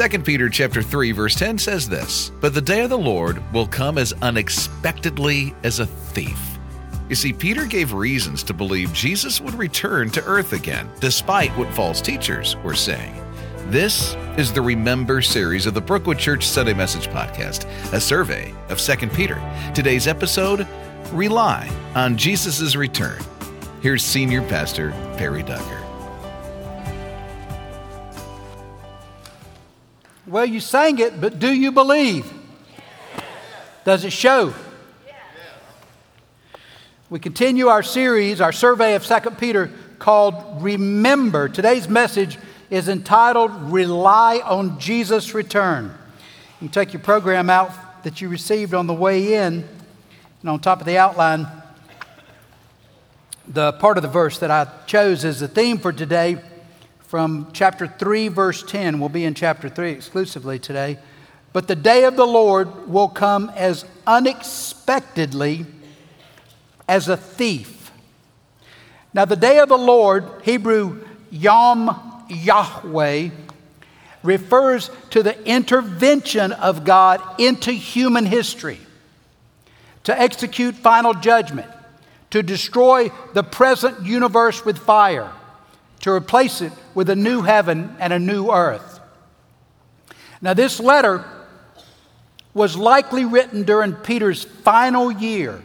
2 0.00 0.20
Peter 0.20 0.48
chapter 0.48 0.80
3 0.80 1.12
verse 1.12 1.34
10 1.34 1.58
says 1.58 1.86
this, 1.86 2.32
"But 2.40 2.54
the 2.54 2.62
day 2.62 2.80
of 2.80 2.88
the 2.88 2.96
Lord 2.96 3.42
will 3.52 3.66
come 3.66 3.98
as 3.98 4.14
unexpectedly 4.22 5.54
as 5.62 5.78
a 5.78 5.84
thief." 5.84 6.40
You 7.10 7.14
see, 7.14 7.34
Peter 7.34 7.66
gave 7.66 7.92
reasons 7.92 8.42
to 8.44 8.54
believe 8.54 8.94
Jesus 8.94 9.42
would 9.42 9.52
return 9.58 10.08
to 10.12 10.24
earth 10.24 10.54
again, 10.54 10.88
despite 11.00 11.54
what 11.58 11.74
false 11.74 12.00
teachers 12.00 12.56
were 12.64 12.74
saying. 12.74 13.12
This 13.68 14.16
is 14.38 14.52
the 14.52 14.62
Remember 14.62 15.20
series 15.20 15.66
of 15.66 15.74
the 15.74 15.82
Brookwood 15.82 16.18
Church 16.18 16.48
Sunday 16.48 16.72
Message 16.72 17.08
Podcast, 17.08 17.66
a 17.92 18.00
survey 18.00 18.54
of 18.70 18.80
2 18.80 19.12
Peter. 19.12 19.38
Today's 19.74 20.06
episode 20.06 20.66
Rely 21.12 21.68
on 21.94 22.16
Jesus' 22.16 22.74
Return. 22.74 23.18
Here's 23.82 24.02
Senior 24.02 24.40
Pastor 24.40 24.94
Perry 25.18 25.42
Duggar. 25.42 25.79
Well, 30.30 30.46
you 30.46 30.60
sang 30.60 31.00
it, 31.00 31.20
but 31.20 31.40
do 31.40 31.52
you 31.52 31.72
believe? 31.72 32.32
Does 33.84 34.04
it 34.04 34.12
show? 34.12 34.54
We 37.08 37.18
continue 37.18 37.66
our 37.66 37.82
series, 37.82 38.40
our 38.40 38.52
survey 38.52 38.94
of 38.94 39.04
2 39.04 39.30
Peter 39.32 39.72
called 39.98 40.62
Remember. 40.62 41.48
Today's 41.48 41.88
message 41.88 42.38
is 42.70 42.88
entitled 42.88 43.50
Rely 43.72 44.38
on 44.38 44.78
Jesus' 44.78 45.34
Return. 45.34 45.92
You 46.60 46.68
take 46.68 46.92
your 46.92 47.02
program 47.02 47.50
out 47.50 48.04
that 48.04 48.20
you 48.20 48.28
received 48.28 48.72
on 48.72 48.86
the 48.86 48.94
way 48.94 49.34
in, 49.34 49.68
and 50.42 50.48
on 50.48 50.60
top 50.60 50.78
of 50.78 50.86
the 50.86 50.96
outline, 50.96 51.48
the 53.48 53.72
part 53.72 53.98
of 53.98 54.04
the 54.04 54.08
verse 54.08 54.38
that 54.38 54.52
I 54.52 54.68
chose 54.86 55.24
as 55.24 55.40
the 55.40 55.48
theme 55.48 55.78
for 55.78 55.92
today 55.92 56.40
from 57.10 57.48
chapter 57.52 57.88
3, 57.88 58.28
verse 58.28 58.62
10. 58.62 59.00
We'll 59.00 59.08
be 59.08 59.24
in 59.24 59.34
chapter 59.34 59.68
3 59.68 59.90
exclusively 59.90 60.60
today. 60.60 60.96
But 61.52 61.66
the 61.66 61.74
day 61.74 62.04
of 62.04 62.14
the 62.14 62.24
Lord 62.24 62.88
will 62.88 63.08
come 63.08 63.50
as 63.56 63.84
unexpectedly 64.06 65.66
as 66.88 67.08
a 67.08 67.16
thief. 67.16 67.90
Now, 69.12 69.24
the 69.24 69.34
day 69.34 69.58
of 69.58 69.68
the 69.68 69.76
Lord, 69.76 70.24
Hebrew 70.44 71.04
Yom 71.32 72.24
Yahweh, 72.28 73.30
refers 74.22 74.88
to 75.10 75.24
the 75.24 75.44
intervention 75.44 76.52
of 76.52 76.84
God 76.84 77.20
into 77.40 77.72
human 77.72 78.24
history 78.24 78.78
to 80.04 80.16
execute 80.16 80.76
final 80.76 81.14
judgment, 81.14 81.72
to 82.30 82.44
destroy 82.44 83.10
the 83.32 83.42
present 83.42 84.06
universe 84.06 84.64
with 84.64 84.78
fire 84.78 85.32
to 86.00 86.10
replace 86.10 86.60
it 86.60 86.72
with 86.94 87.10
a 87.10 87.16
new 87.16 87.42
heaven 87.42 87.94
and 87.98 88.12
a 88.12 88.18
new 88.18 88.50
earth. 88.50 89.00
Now, 90.42 90.54
this 90.54 90.80
letter 90.80 91.24
was 92.54 92.76
likely 92.76 93.24
written 93.24 93.62
during 93.62 93.92
Peter's 93.92 94.44
final 94.44 95.12
year, 95.12 95.62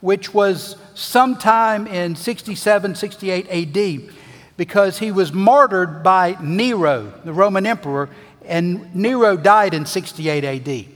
which 0.00 0.34
was 0.34 0.76
sometime 0.94 1.86
in 1.86 2.16
67, 2.16 2.94
68 2.94 3.76
AD, 3.76 4.14
because 4.56 4.98
he 4.98 5.12
was 5.12 5.32
martyred 5.32 6.02
by 6.02 6.36
Nero, 6.42 7.12
the 7.24 7.32
Roman 7.32 7.66
emperor, 7.66 8.08
and 8.44 8.94
Nero 8.94 9.36
died 9.36 9.74
in 9.74 9.86
68 9.86 10.44
AD. 10.44 10.86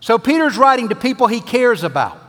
So 0.00 0.18
Peter's 0.18 0.56
writing 0.58 0.88
to 0.88 0.94
people 0.94 1.26
he 1.28 1.40
cares 1.40 1.82
about. 1.82 2.23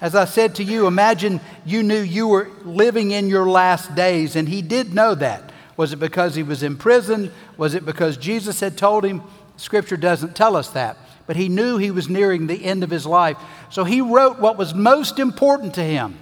As 0.00 0.14
I 0.14 0.24
said 0.24 0.56
to 0.56 0.64
you, 0.64 0.86
imagine 0.86 1.40
you 1.64 1.82
knew 1.82 2.00
you 2.00 2.28
were 2.28 2.50
living 2.64 3.12
in 3.12 3.28
your 3.28 3.48
last 3.48 3.94
days, 3.94 4.36
and 4.36 4.48
he 4.48 4.60
did 4.60 4.94
know 4.94 5.14
that. 5.14 5.52
Was 5.76 5.92
it 5.92 5.98
because 5.98 6.34
he 6.34 6.42
was 6.42 6.62
in 6.62 6.76
prison? 6.76 7.32
Was 7.56 7.74
it 7.74 7.84
because 7.84 8.16
Jesus 8.16 8.60
had 8.60 8.76
told 8.76 9.04
him? 9.04 9.22
Scripture 9.56 9.96
doesn't 9.96 10.36
tell 10.36 10.56
us 10.56 10.70
that. 10.70 10.96
But 11.26 11.36
he 11.36 11.48
knew 11.48 11.78
he 11.78 11.90
was 11.90 12.08
nearing 12.08 12.46
the 12.46 12.64
end 12.64 12.84
of 12.84 12.90
his 12.90 13.06
life. 13.06 13.38
So 13.70 13.84
he 13.84 14.00
wrote 14.00 14.38
what 14.38 14.58
was 14.58 14.74
most 14.74 15.18
important 15.18 15.74
to 15.74 15.82
him. 15.82 16.18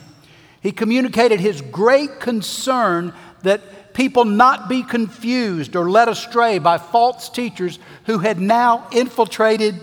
He 0.60 0.70
communicated 0.70 1.40
his 1.40 1.60
great 1.60 2.20
concern 2.20 3.12
that 3.42 3.94
people 3.94 4.24
not 4.24 4.68
be 4.68 4.82
confused 4.82 5.74
or 5.74 5.90
led 5.90 6.08
astray 6.08 6.58
by 6.58 6.78
false 6.78 7.28
teachers 7.28 7.78
who 8.06 8.18
had 8.18 8.38
now 8.38 8.86
infiltrated 8.92 9.74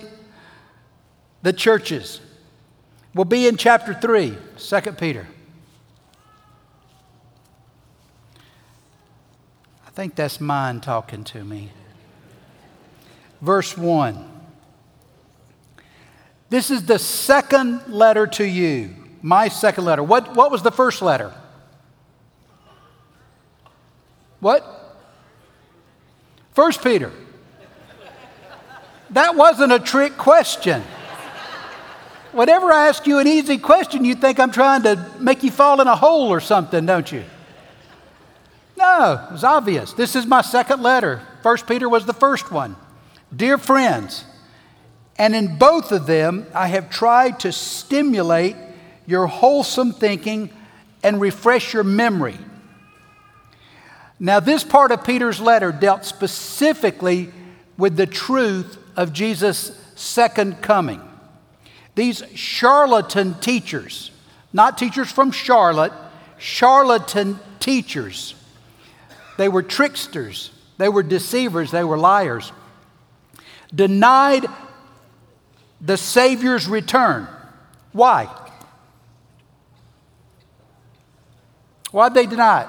the 1.41 1.53
churches. 1.53 2.21
We'll 3.13 3.25
be 3.25 3.47
in 3.47 3.57
chapter 3.57 3.93
3, 3.93 4.37
2 4.57 4.81
Peter. 4.93 5.27
I 9.85 9.89
think 9.91 10.15
that's 10.15 10.39
mine 10.39 10.79
talking 10.79 11.23
to 11.25 11.43
me. 11.43 11.71
Verse 13.41 13.77
1. 13.77 14.25
This 16.49 16.71
is 16.71 16.85
the 16.85 16.99
second 16.99 17.87
letter 17.87 18.27
to 18.27 18.43
you, 18.43 18.95
my 19.21 19.47
second 19.47 19.85
letter. 19.85 20.03
What, 20.03 20.35
what 20.35 20.51
was 20.51 20.61
the 20.61 20.71
first 20.71 21.01
letter? 21.01 21.33
What? 24.39 24.97
First 26.53 26.83
Peter. 26.83 27.11
That 29.11 29.35
wasn't 29.35 29.73
a 29.73 29.79
trick 29.79 30.17
question. 30.17 30.83
Whenever 32.31 32.71
I 32.71 32.87
ask 32.87 33.07
you 33.07 33.19
an 33.19 33.27
easy 33.27 33.57
question, 33.57 34.05
you 34.05 34.15
think 34.15 34.39
I'm 34.39 34.51
trying 34.51 34.83
to 34.83 35.03
make 35.19 35.43
you 35.43 35.49
fall 35.49 35.81
in 35.81 35.87
a 35.87 35.95
hole 35.95 36.29
or 36.29 36.39
something, 36.39 36.85
don't 36.85 37.11
you? 37.11 37.23
No, 38.77 39.27
it's 39.31 39.43
obvious. 39.43 39.93
This 39.93 40.15
is 40.15 40.25
my 40.25 40.41
second 40.41 40.81
letter. 40.81 41.21
First 41.41 41.67
Peter 41.67 41.89
was 41.89 42.05
the 42.05 42.13
first 42.13 42.51
one. 42.51 42.75
Dear 43.35 43.57
friends, 43.57 44.25
and 45.17 45.35
in 45.35 45.57
both 45.57 45.91
of 45.91 46.05
them, 46.05 46.45
I 46.53 46.67
have 46.67 46.89
tried 46.89 47.39
to 47.41 47.51
stimulate 47.51 48.55
your 49.05 49.27
wholesome 49.27 49.91
thinking 49.91 50.49
and 51.03 51.19
refresh 51.19 51.73
your 51.73 51.83
memory. 51.83 52.37
Now, 54.19 54.39
this 54.39 54.63
part 54.63 54.91
of 54.91 55.03
Peter's 55.03 55.41
letter 55.41 55.71
dealt 55.71 56.05
specifically 56.05 57.31
with 57.77 57.95
the 57.95 58.05
truth 58.05 58.77
of 58.95 59.13
Jesus' 59.13 59.71
second 59.95 60.61
coming. 60.61 61.01
These 61.95 62.23
charlatan 62.35 63.35
teachers, 63.35 64.11
not 64.53 64.77
teachers 64.77 65.11
from 65.11 65.31
Charlotte, 65.31 65.93
charlatan 66.37 67.39
teachers, 67.59 68.35
they 69.37 69.49
were 69.49 69.63
tricksters, 69.63 70.51
they 70.77 70.89
were 70.89 71.03
deceivers, 71.03 71.71
they 71.71 71.83
were 71.83 71.97
liars, 71.97 72.51
denied 73.73 74.45
the 75.81 75.97
Savior's 75.97 76.67
return. 76.67 77.27
Why? 77.91 78.29
Why'd 81.91 82.13
they 82.13 82.25
deny 82.25 82.63
it? 82.63 82.67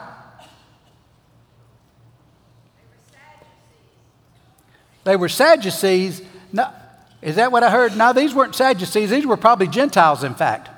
They 5.05 5.17
were 5.17 5.29
Sadducees. 5.29 6.23
No, 6.53 6.71
is 7.23 7.37
that 7.37 7.53
what 7.53 7.63
I 7.63 7.71
heard? 7.71 7.97
No, 7.97 8.13
these 8.13 8.35
weren't 8.35 8.55
Sadducees. 8.55 9.11
These 9.11 9.27
were 9.27 9.37
probably 9.37 9.69
Gentiles, 9.69 10.25
in 10.25 10.35
fact. 10.35 10.69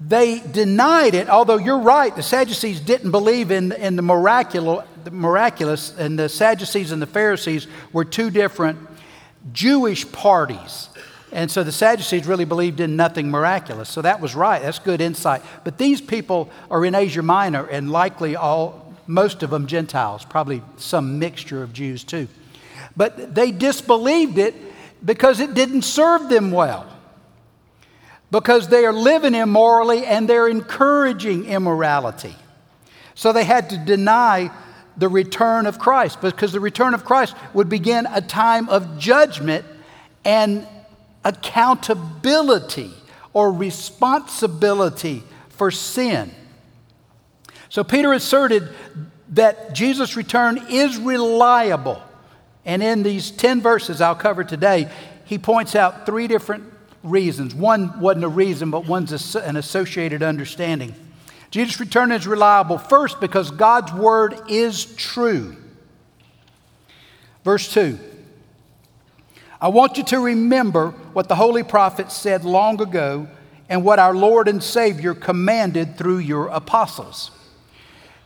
They 0.00 0.40
denied 0.40 1.14
it, 1.14 1.28
although 1.28 1.56
you're 1.56 1.80
right, 1.80 2.14
the 2.14 2.22
Sadducees 2.22 2.80
didn't 2.80 3.10
believe 3.10 3.50
in, 3.50 3.72
in 3.72 3.96
the, 3.96 4.02
miraculous, 4.02 4.86
the 5.02 5.10
miraculous, 5.10 5.96
and 5.98 6.18
the 6.18 6.28
Sadducees 6.28 6.92
and 6.92 7.02
the 7.02 7.06
Pharisees 7.06 7.66
were 7.92 8.04
two 8.04 8.30
different 8.30 8.78
Jewish 9.52 10.10
parties. 10.10 10.88
And 11.32 11.50
so 11.50 11.62
the 11.62 11.72
Sadducees 11.72 12.26
really 12.26 12.44
believed 12.44 12.80
in 12.80 12.96
nothing 12.96 13.30
miraculous. 13.30 13.88
So 13.88 14.02
that 14.02 14.20
was 14.20 14.34
right. 14.34 14.62
That's 14.62 14.78
good 14.78 15.00
insight. 15.00 15.42
But 15.64 15.78
these 15.78 16.00
people 16.00 16.48
are 16.70 16.84
in 16.84 16.94
Asia 16.94 17.22
Minor 17.22 17.66
and 17.66 17.90
likely 17.90 18.36
all, 18.36 18.94
most 19.06 19.42
of 19.42 19.50
them 19.50 19.66
Gentiles, 19.66 20.24
probably 20.24 20.62
some 20.76 21.18
mixture 21.18 21.62
of 21.62 21.72
Jews 21.72 22.04
too. 22.04 22.28
But 22.98 23.32
they 23.32 23.52
disbelieved 23.52 24.38
it 24.38 24.56
because 25.04 25.38
it 25.38 25.54
didn't 25.54 25.82
serve 25.82 26.28
them 26.28 26.50
well. 26.50 26.84
Because 28.32 28.66
they 28.66 28.84
are 28.84 28.92
living 28.92 29.36
immorally 29.36 30.04
and 30.04 30.28
they're 30.28 30.48
encouraging 30.48 31.44
immorality. 31.44 32.34
So 33.14 33.32
they 33.32 33.44
had 33.44 33.70
to 33.70 33.78
deny 33.78 34.50
the 34.96 35.08
return 35.08 35.66
of 35.66 35.78
Christ 35.78 36.20
because 36.20 36.50
the 36.50 36.58
return 36.58 36.92
of 36.92 37.04
Christ 37.04 37.36
would 37.54 37.68
begin 37.68 38.08
a 38.10 38.20
time 38.20 38.68
of 38.68 38.98
judgment 38.98 39.64
and 40.24 40.66
accountability 41.24 42.90
or 43.32 43.52
responsibility 43.52 45.22
for 45.50 45.70
sin. 45.70 46.32
So 47.68 47.84
Peter 47.84 48.12
asserted 48.12 48.68
that 49.28 49.72
Jesus' 49.72 50.16
return 50.16 50.66
is 50.68 50.96
reliable 50.96 52.02
and 52.64 52.82
in 52.82 53.02
these 53.02 53.30
10 53.30 53.60
verses 53.60 54.00
I'll 54.00 54.14
cover 54.14 54.44
today, 54.44 54.90
he 55.24 55.38
points 55.38 55.74
out 55.74 56.06
three 56.06 56.26
different 56.26 56.64
reasons. 57.02 57.54
One 57.54 58.00
wasn't 58.00 58.24
a 58.24 58.28
reason, 58.28 58.70
but 58.70 58.86
one's 58.86 59.34
an 59.36 59.56
associated 59.56 60.22
understanding. 60.22 60.94
Jesus' 61.50 61.80
return 61.80 62.12
is 62.12 62.26
reliable, 62.26 62.78
first, 62.78 63.20
because 63.20 63.50
God's 63.50 63.92
word 63.92 64.38
is 64.48 64.84
true. 64.96 65.56
Verse 67.44 67.72
2 67.72 67.98
I 69.60 69.68
want 69.68 69.96
you 69.96 70.04
to 70.04 70.20
remember 70.20 70.90
what 71.12 71.28
the 71.28 71.34
holy 71.34 71.64
prophets 71.64 72.14
said 72.14 72.44
long 72.44 72.80
ago 72.80 73.28
and 73.68 73.84
what 73.84 73.98
our 73.98 74.14
Lord 74.14 74.48
and 74.48 74.62
Savior 74.62 75.14
commanded 75.14 75.96
through 75.96 76.18
your 76.18 76.46
apostles. 76.48 77.30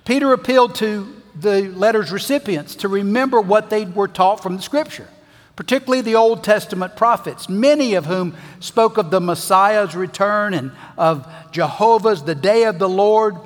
Peter 0.05 0.33
appealed 0.33 0.75
to 0.77 1.22
the 1.35 1.63
letter's 1.63 2.13
recipients 2.13 2.77
to 2.77 2.89
remember 2.89 3.41
what 3.41 3.71
they 3.71 3.85
were 3.85 4.09
taught 4.09 4.43
from 4.43 4.57
the 4.57 4.63
scripture, 4.63 5.09
particularly 5.57 6.03
the 6.03 6.17
Old 6.17 6.45
Testament 6.45 6.97
prophets, 6.97 7.49
many 7.49 7.95
of 7.95 8.07
whom 8.07 8.35
spoke 8.61 8.99
of 8.99 9.11
the 9.11 9.21
Messiah's 9.21 9.95
return 9.95 10.55
and 10.55 10.73
of 10.97 11.27
Jehovah's, 11.51 12.23
the 12.25 12.35
day 12.35 12.65
of 12.65 12.79
the 12.79 12.89
Lord 12.89 13.37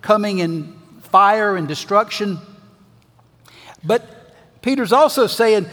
coming 0.00 0.38
in 0.38 0.78
fire 1.00 1.56
and 1.56 1.68
destruction. 1.68 2.38
But 3.84 4.04
Peter's 4.62 4.92
also 4.92 5.26
saying 5.26 5.66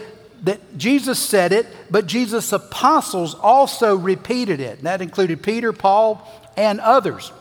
that 0.43 0.77
Jesus 0.77 1.19
said 1.19 1.51
it, 1.51 1.67
but 1.91 2.07
Jesus' 2.07 2.51
apostles 2.51 3.35
also 3.35 3.95
repeated 3.95 4.59
it. 4.59 4.83
That 4.83 5.01
included 5.01 5.43
Peter, 5.43 5.73
Paul, 5.73 6.25
and 6.57 6.79
others. 6.79 7.31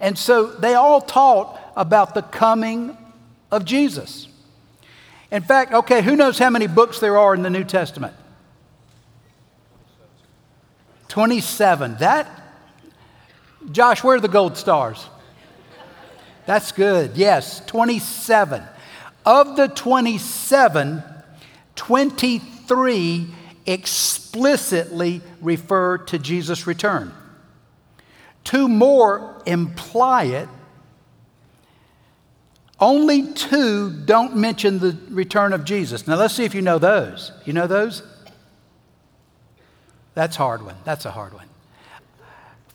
And 0.00 0.16
so 0.18 0.46
they 0.46 0.74
all 0.74 1.00
taught 1.00 1.58
about 1.76 2.14
the 2.14 2.22
coming 2.22 2.96
of 3.56 3.64
Jesus. 3.64 4.28
In 5.30 5.42
fact, 5.42 5.72
okay, 5.72 6.02
who 6.02 6.14
knows 6.14 6.38
how 6.38 6.50
many 6.50 6.66
books 6.66 7.00
there 7.00 7.18
are 7.18 7.34
in 7.34 7.42
the 7.42 7.50
New 7.50 7.64
Testament? 7.64 8.14
27. 11.08 11.96
That, 11.98 12.28
Josh, 13.72 14.04
where 14.04 14.16
are 14.16 14.20
the 14.20 14.28
gold 14.28 14.56
stars? 14.56 15.06
That's 16.44 16.70
good. 16.70 17.16
Yes, 17.16 17.64
27. 17.66 18.62
Of 19.24 19.56
the 19.56 19.66
27, 19.66 21.02
23 21.74 23.26
explicitly 23.66 25.20
refer 25.40 25.98
to 25.98 26.18
Jesus' 26.18 26.66
return. 26.68 27.12
Two 28.44 28.68
more 28.68 29.42
imply 29.44 30.24
it. 30.24 30.48
Only 32.78 33.32
two 33.32 33.90
don't 33.90 34.36
mention 34.36 34.78
the 34.78 34.96
return 35.08 35.52
of 35.52 35.64
Jesus. 35.64 36.06
Now 36.06 36.16
let's 36.16 36.34
see 36.34 36.44
if 36.44 36.54
you 36.54 36.62
know 36.62 36.78
those. 36.78 37.32
You 37.44 37.52
know 37.52 37.66
those? 37.66 38.02
That's 40.14 40.36
a 40.36 40.38
hard 40.38 40.62
one. 40.62 40.76
That's 40.84 41.04
a 41.04 41.10
hard 41.10 41.32
one. 41.32 41.46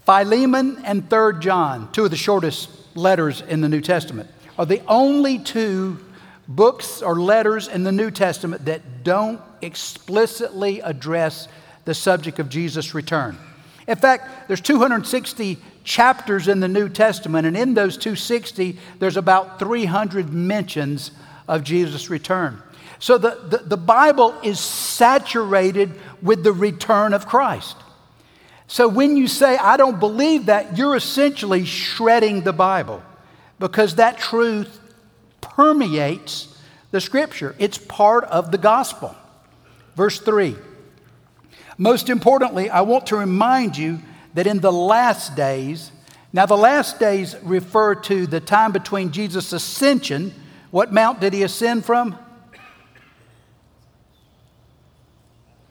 Philemon 0.06 0.82
and 0.84 1.08
3rd 1.08 1.42
John, 1.42 1.92
two 1.92 2.06
of 2.06 2.12
the 2.12 2.18
shortest 2.18 2.70
letters 2.96 3.42
in 3.42 3.62
the 3.62 3.70
New 3.70 3.82
Testament, 3.82 4.30
are 4.58 4.66
the 4.66 4.82
only 4.88 5.38
two 5.38 6.00
books 6.48 7.02
or 7.02 7.20
letters 7.20 7.68
in 7.68 7.84
the 7.84 7.92
New 7.92 8.12
Testament 8.12 8.66
that 8.66 9.04
don't 9.04 9.40
explicitly 9.62 10.82
address 10.82 11.48
the 11.86 11.94
subject 11.94 12.40
of 12.40 12.50
Jesus' 12.50 12.94
return. 12.94 13.38
In 13.88 13.96
fact, 13.96 14.48
there's 14.48 14.62
260 14.62 15.58
chapters 15.84 16.48
in 16.48 16.60
the 16.60 16.68
New 16.68 16.90
Testament, 16.90 17.48
and 17.48 17.58
in 17.58 17.74
those 17.74 17.98
260, 17.98 18.78
there's 19.00 19.18
about 19.18 19.60
300 19.60 20.32
mentions 20.32 21.12
of 21.48 21.64
Jesus' 21.64 22.10
return. 22.10 22.62
So 23.00 23.18
the, 23.18 23.40
the, 23.50 23.58
the 23.58 23.78
Bible 23.78 24.36
is 24.44 24.60
saturated 24.60 25.92
with 26.22 26.44
the 26.44 26.54
return 26.54 27.14
of 27.14 27.26
Christ. 27.26 27.76
So 28.68 28.88
when 28.88 29.18
you 29.18 29.28
say, 29.28 29.58
I 29.58 29.76
don't 29.76 30.00
believe 30.00 30.46
that, 30.46 30.78
you're 30.78 30.96
essentially 30.96 31.66
shredding 31.66 32.42
the 32.42 32.54
Bible 32.54 33.04
because 33.60 33.96
that 33.96 34.18
truth 34.18 34.80
permeates 35.42 36.58
the 36.92 37.02
scripture. 37.02 37.56
It's 37.60 37.78
part 37.78 38.24
of 38.26 38.52
the 38.52 38.58
gospel. 38.58 39.16
Verse 39.96 40.20
3 40.20 40.56
Most 41.78 42.08
importantly, 42.08 42.70
I 42.70 42.82
want 42.82 43.08
to 43.08 43.18
remind 43.18 43.78
you 43.78 44.00
that 44.34 44.48
in 44.48 44.60
the 44.60 44.72
last 44.72 45.36
days, 45.36 45.92
now 46.34 46.46
the 46.46 46.58
last 46.58 47.00
days 47.00 47.36
refer 47.44 47.96
to 47.96 48.26
the 48.26 48.40
time 48.40 48.72
between 48.72 49.12
Jesus' 49.12 49.52
ascension. 49.52 50.34
What 50.72 50.94
mount 50.94 51.20
did 51.20 51.34
he 51.34 51.44
ascend 51.44 51.86
from? 51.86 52.18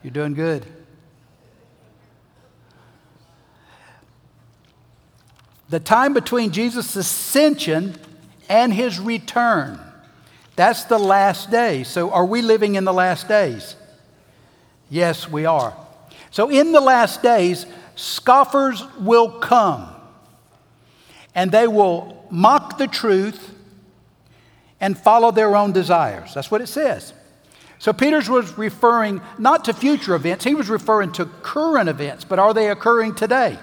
You're 0.03 0.11
doing 0.11 0.33
good. 0.33 0.65
The 5.69 5.79
time 5.79 6.13
between 6.13 6.51
Jesus' 6.51 6.95
ascension 6.95 7.95
and 8.49 8.73
his 8.73 8.99
return. 8.99 9.79
That's 10.55 10.83
the 10.83 10.99
last 10.99 11.49
day. 11.49 11.83
So, 11.83 12.11
are 12.11 12.25
we 12.25 12.41
living 12.41 12.75
in 12.75 12.83
the 12.83 12.93
last 12.93 13.27
days? 13.27 13.75
Yes, 14.89 15.29
we 15.29 15.45
are. 15.45 15.73
So, 16.29 16.49
in 16.49 16.73
the 16.73 16.81
last 16.81 17.23
days, 17.23 17.65
scoffers 18.01 18.83
will 18.97 19.29
come 19.29 19.87
and 21.35 21.51
they 21.51 21.67
will 21.67 22.25
mock 22.31 22.77
the 22.77 22.87
truth 22.87 23.53
and 24.79 24.97
follow 24.97 25.31
their 25.31 25.55
own 25.55 25.71
desires. 25.71 26.33
That's 26.33 26.49
what 26.49 26.61
it 26.61 26.67
says. 26.67 27.13
So, 27.77 27.93
Peter's 27.93 28.29
was 28.29 28.57
referring 28.57 29.21
not 29.37 29.65
to 29.65 29.73
future 29.73 30.15
events, 30.15 30.43
he 30.43 30.55
was 30.55 30.69
referring 30.69 31.11
to 31.13 31.25
current 31.25 31.89
events, 31.89 32.23
but 32.25 32.39
are 32.39 32.53
they 32.53 32.69
occurring 32.69 33.15
today? 33.15 33.57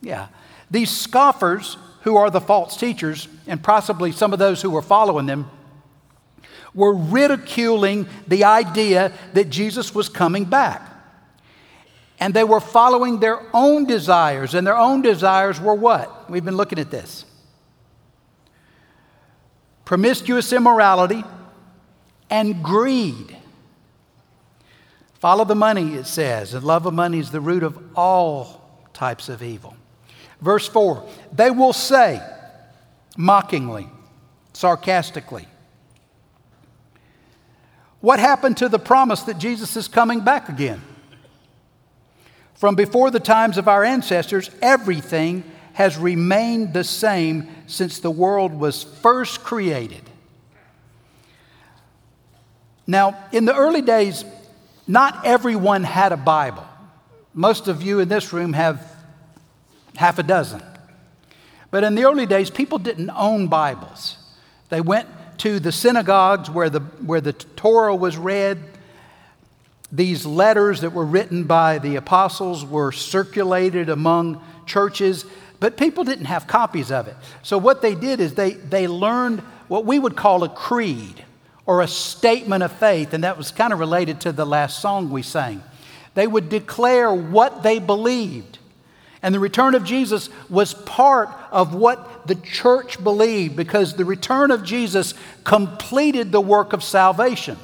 Yeah. 0.00 0.28
These 0.70 0.90
scoffers 0.90 1.76
who 2.02 2.16
are 2.16 2.30
the 2.30 2.40
false 2.40 2.76
teachers, 2.76 3.28
and 3.46 3.62
possibly 3.62 4.12
some 4.12 4.32
of 4.32 4.38
those 4.38 4.60
who 4.60 4.70
were 4.70 4.82
following 4.82 5.26
them, 5.26 5.50
were 6.74 6.94
ridiculing 6.94 8.06
the 8.26 8.44
idea 8.44 9.12
that 9.32 9.48
Jesus 9.48 9.94
was 9.94 10.08
coming 10.08 10.44
back. 10.44 10.93
And 12.20 12.32
they 12.32 12.44
were 12.44 12.60
following 12.60 13.20
their 13.20 13.40
own 13.52 13.86
desires, 13.86 14.54
and 14.54 14.66
their 14.66 14.76
own 14.76 15.02
desires 15.02 15.60
were 15.60 15.74
what? 15.74 16.30
We've 16.30 16.44
been 16.44 16.56
looking 16.56 16.78
at 16.78 16.90
this 16.90 17.24
promiscuous 19.84 20.52
immorality 20.52 21.24
and 22.30 22.62
greed. 22.62 23.36
Follow 25.14 25.44
the 25.44 25.54
money, 25.54 25.94
it 25.94 26.06
says, 26.06 26.54
and 26.54 26.64
love 26.64 26.86
of 26.86 26.94
money 26.94 27.18
is 27.18 27.30
the 27.30 27.40
root 27.40 27.62
of 27.62 27.78
all 27.94 28.88
types 28.92 29.28
of 29.28 29.42
evil. 29.42 29.76
Verse 30.40 30.68
4 30.68 31.08
They 31.32 31.50
will 31.50 31.72
say, 31.72 32.20
mockingly, 33.16 33.88
sarcastically, 34.52 35.46
What 38.00 38.18
happened 38.18 38.58
to 38.58 38.68
the 38.68 38.78
promise 38.78 39.22
that 39.22 39.38
Jesus 39.38 39.76
is 39.76 39.88
coming 39.88 40.20
back 40.20 40.48
again? 40.48 40.82
From 42.54 42.74
before 42.74 43.10
the 43.10 43.20
times 43.20 43.58
of 43.58 43.68
our 43.68 43.84
ancestors, 43.84 44.50
everything 44.62 45.44
has 45.74 45.98
remained 45.98 46.72
the 46.72 46.84
same 46.84 47.48
since 47.66 47.98
the 47.98 48.10
world 48.10 48.54
was 48.54 48.84
first 48.84 49.42
created. 49.42 50.02
Now, 52.86 53.18
in 53.32 53.44
the 53.44 53.54
early 53.54 53.82
days, 53.82 54.24
not 54.86 55.24
everyone 55.24 55.84
had 55.84 56.12
a 56.12 56.16
Bible. 56.16 56.66
Most 57.32 57.66
of 57.66 57.82
you 57.82 58.00
in 58.00 58.08
this 58.08 58.32
room 58.32 58.52
have 58.52 58.86
half 59.96 60.18
a 60.18 60.22
dozen. 60.22 60.62
But 61.70 61.82
in 61.82 61.96
the 61.96 62.04
early 62.04 62.26
days, 62.26 62.50
people 62.50 62.78
didn't 62.78 63.10
own 63.10 63.48
Bibles. 63.48 64.16
They 64.68 64.80
went 64.80 65.08
to 65.38 65.58
the 65.58 65.72
synagogues 65.72 66.48
where 66.48 66.70
the, 66.70 66.80
where 66.80 67.20
the 67.20 67.32
Torah 67.32 67.96
was 67.96 68.16
read. 68.16 68.58
These 69.94 70.26
letters 70.26 70.80
that 70.80 70.92
were 70.92 71.04
written 71.04 71.44
by 71.44 71.78
the 71.78 71.94
apostles 71.94 72.64
were 72.64 72.90
circulated 72.90 73.88
among 73.88 74.42
churches, 74.66 75.24
but 75.60 75.76
people 75.76 76.02
didn't 76.02 76.24
have 76.24 76.48
copies 76.48 76.90
of 76.90 77.06
it. 77.06 77.14
So 77.44 77.58
what 77.58 77.80
they 77.80 77.94
did 77.94 78.18
is 78.18 78.34
they, 78.34 78.54
they 78.54 78.88
learned 78.88 79.38
what 79.68 79.86
we 79.86 80.00
would 80.00 80.16
call 80.16 80.42
a 80.42 80.48
creed 80.48 81.24
or 81.64 81.80
a 81.80 81.86
statement 81.86 82.64
of 82.64 82.72
faith, 82.72 83.14
and 83.14 83.22
that 83.22 83.38
was 83.38 83.52
kind 83.52 83.72
of 83.72 83.78
related 83.78 84.20
to 84.22 84.32
the 84.32 84.44
last 84.44 84.82
song 84.82 85.10
we 85.10 85.22
sang. 85.22 85.62
They 86.14 86.26
would 86.26 86.48
declare 86.48 87.14
what 87.14 87.62
they 87.62 87.78
believed. 87.78 88.58
And 89.22 89.32
the 89.32 89.40
return 89.40 89.76
of 89.76 89.84
Jesus 89.84 90.28
was 90.50 90.74
part 90.74 91.30
of 91.52 91.72
what 91.72 92.26
the 92.26 92.34
church 92.34 93.02
believed 93.02 93.54
because 93.54 93.94
the 93.94 94.04
return 94.04 94.50
of 94.50 94.64
Jesus 94.64 95.14
completed 95.44 96.32
the 96.32 96.40
work 96.40 96.72
of 96.72 96.82
salvation. 96.82 97.56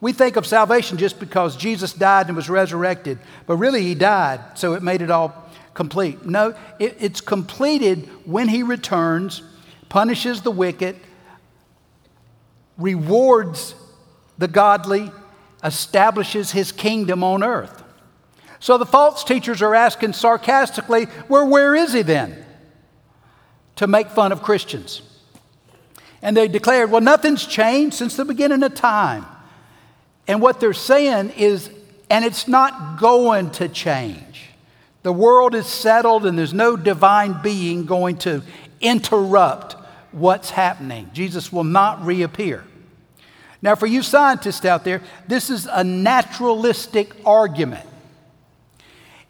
We 0.00 0.12
think 0.12 0.36
of 0.36 0.46
salvation 0.46 0.98
just 0.98 1.18
because 1.18 1.56
Jesus 1.56 1.92
died 1.92 2.26
and 2.26 2.36
was 2.36 2.50
resurrected, 2.50 3.18
but 3.46 3.56
really 3.56 3.82
he 3.82 3.94
died, 3.94 4.40
so 4.58 4.74
it 4.74 4.82
made 4.82 5.02
it 5.02 5.10
all 5.10 5.50
complete. 5.74 6.24
No, 6.26 6.54
it, 6.78 6.96
it's 7.00 7.20
completed 7.20 8.08
when 8.26 8.48
he 8.48 8.62
returns, 8.62 9.42
punishes 9.88 10.42
the 10.42 10.50
wicked, 10.50 10.96
rewards 12.76 13.74
the 14.38 14.48
godly, 14.48 15.10
establishes 15.64 16.50
his 16.50 16.72
kingdom 16.72 17.24
on 17.24 17.42
earth. 17.42 17.82
So 18.60 18.78
the 18.78 18.86
false 18.86 19.24
teachers 19.24 19.62
are 19.62 19.74
asking 19.74 20.12
sarcastically, 20.14 21.06
well, 21.28 21.48
where 21.48 21.74
is 21.74 21.92
he 21.92 22.02
then? 22.02 22.44
To 23.76 23.86
make 23.86 24.08
fun 24.08 24.32
of 24.32 24.42
Christians. 24.42 25.02
And 26.22 26.36
they 26.36 26.48
declared, 26.48 26.90
well, 26.90 27.02
nothing's 27.02 27.46
changed 27.46 27.96
since 27.96 28.16
the 28.16 28.24
beginning 28.24 28.62
of 28.62 28.74
time. 28.74 29.26
And 30.28 30.40
what 30.40 30.60
they're 30.60 30.72
saying 30.72 31.30
is, 31.30 31.70
and 32.10 32.24
it's 32.24 32.48
not 32.48 32.98
going 32.98 33.50
to 33.52 33.68
change. 33.68 34.50
The 35.02 35.12
world 35.12 35.54
is 35.54 35.66
settled, 35.66 36.26
and 36.26 36.38
there's 36.38 36.54
no 36.54 36.76
divine 36.76 37.40
being 37.42 37.86
going 37.86 38.18
to 38.18 38.42
interrupt 38.80 39.74
what's 40.12 40.50
happening. 40.50 41.10
Jesus 41.12 41.52
will 41.52 41.64
not 41.64 42.04
reappear. 42.04 42.64
Now, 43.62 43.74
for 43.74 43.86
you 43.86 44.02
scientists 44.02 44.64
out 44.64 44.84
there, 44.84 45.02
this 45.28 45.50
is 45.50 45.68
a 45.70 45.84
naturalistic 45.84 47.14
argument. 47.24 47.86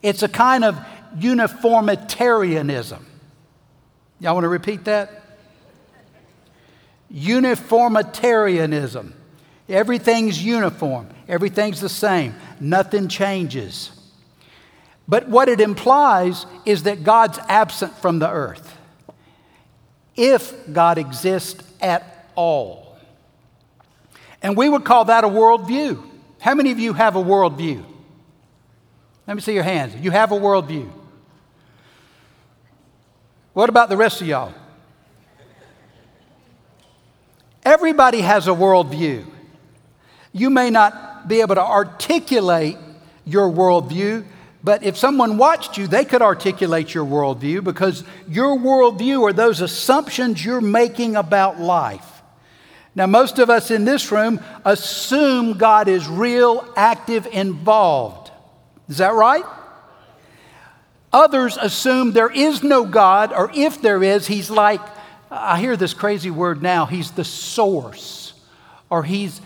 It's 0.03 0.23
a 0.23 0.29
kind 0.29 0.65
of 0.65 0.79
uniformitarianism. 1.19 3.05
Y'all 4.21 4.35
want 4.35 4.45
to 4.45 4.49
repeat 4.49 4.85
that? 4.85 5.23
Uniformitarianism. 7.11 9.15
Everything's 9.69 10.43
uniform, 10.43 11.09
everything's 11.29 11.81
the 11.81 11.89
same, 11.89 12.35
nothing 12.61 13.09
changes. 13.09 13.91
But 15.09 15.29
what 15.29 15.49
it 15.49 15.61
implies 15.61 16.47
is 16.65 16.85
that 16.85 17.05
God's 17.05 17.39
absent 17.49 17.97
from 17.99 18.19
the 18.19 18.31
earth. 18.31 18.77
If 20.17 20.73
God 20.73 20.99
exists 20.99 21.63
at 21.81 22.31
all. 22.35 22.97
And 24.43 24.57
we 24.57 24.69
would 24.69 24.85
call 24.85 25.07
that 25.07 25.25
a 25.25 25.29
worldview. 25.29 26.05
How 26.41 26.55
many 26.55 26.71
of 26.71 26.79
you 26.79 26.93
have 26.93 27.17
a 27.17 27.23
worldview? 27.23 27.85
Let 29.27 29.35
me 29.35 29.41
see 29.41 29.55
your 29.55 29.65
hands. 29.65 29.95
You 29.97 30.13
have 30.13 30.33
a 30.33 30.37
worldview. 30.37 30.91
What 33.53 33.69
about 33.69 33.89
the 33.89 33.97
rest 33.97 34.21
of 34.21 34.27
y'all? 34.27 34.55
Everybody 37.65 38.21
has 38.21 38.47
a 38.47 38.53
worldview. 38.53 39.27
You 40.37 40.51
may 40.51 40.69
not 40.69 41.29
be 41.29 41.41
able 41.41 41.55
to 41.55 41.65
articulate 41.65 42.77
your 43.25 43.51
worldview, 43.51 44.25
but 44.63 44.83
if 44.83 44.97
someone 44.97 45.39
watched 45.39 45.79
you, 45.79 45.87
they 45.87 46.05
could 46.05 46.21
articulate 46.21 46.93
your 46.93 47.07
worldview 47.07 47.65
because 47.65 48.05
your 48.29 48.57
worldview 48.57 49.23
are 49.29 49.33
those 49.33 49.61
assumptions 49.61 50.45
you're 50.45 50.61
making 50.61 51.17
about 51.17 51.59
life. 51.59 52.05
Now, 52.95 53.07
most 53.07 53.39
of 53.39 53.49
us 53.49 53.71
in 53.71 53.85
this 53.85 54.13
room 54.13 54.41
assume 54.65 55.57
God 55.57 55.89
is 55.89 56.07
real, 56.07 56.71
active, 56.77 57.27
involved. 57.27 58.31
Is 58.89 58.99
that 58.99 59.15
right? 59.15 59.45
Others 61.13 61.57
assume 61.57 62.13
there 62.13 62.31
is 62.31 62.63
no 62.63 62.85
God, 62.85 63.33
or 63.33 63.51
if 63.55 63.81
there 63.81 64.03
is, 64.03 64.27
he's 64.27 64.51
like, 64.51 64.81
I 65.31 65.59
hear 65.61 65.77
this 65.77 65.95
crazy 65.95 66.31
word 66.31 66.63
now, 66.63 66.85
he's 66.87 67.11
the 67.13 67.25
source. 67.25 68.35
Or 68.91 69.03
he's, 69.03 69.41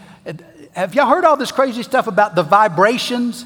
have 0.73 0.95
y'all 0.95 1.09
heard 1.09 1.25
all 1.25 1.37
this 1.37 1.53
crazy 1.53 1.83
stuff 1.83 2.07
about 2.07 2.35
the 2.35 2.43
vibrations? 2.43 3.45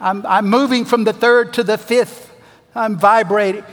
I'm, 0.00 0.24
I'm 0.26 0.48
moving 0.48 0.84
from 0.84 1.04
the 1.04 1.12
third 1.12 1.54
to 1.54 1.64
the 1.64 1.78
fifth. 1.78 2.32
I'm 2.74 2.98
vibrating. 2.98 3.64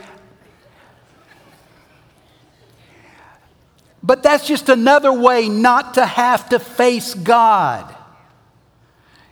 But 4.02 4.22
that's 4.22 4.46
just 4.46 4.68
another 4.68 5.12
way 5.12 5.48
not 5.48 5.94
to 5.94 6.04
have 6.04 6.48
to 6.50 6.58
face 6.58 7.14
God. 7.14 7.94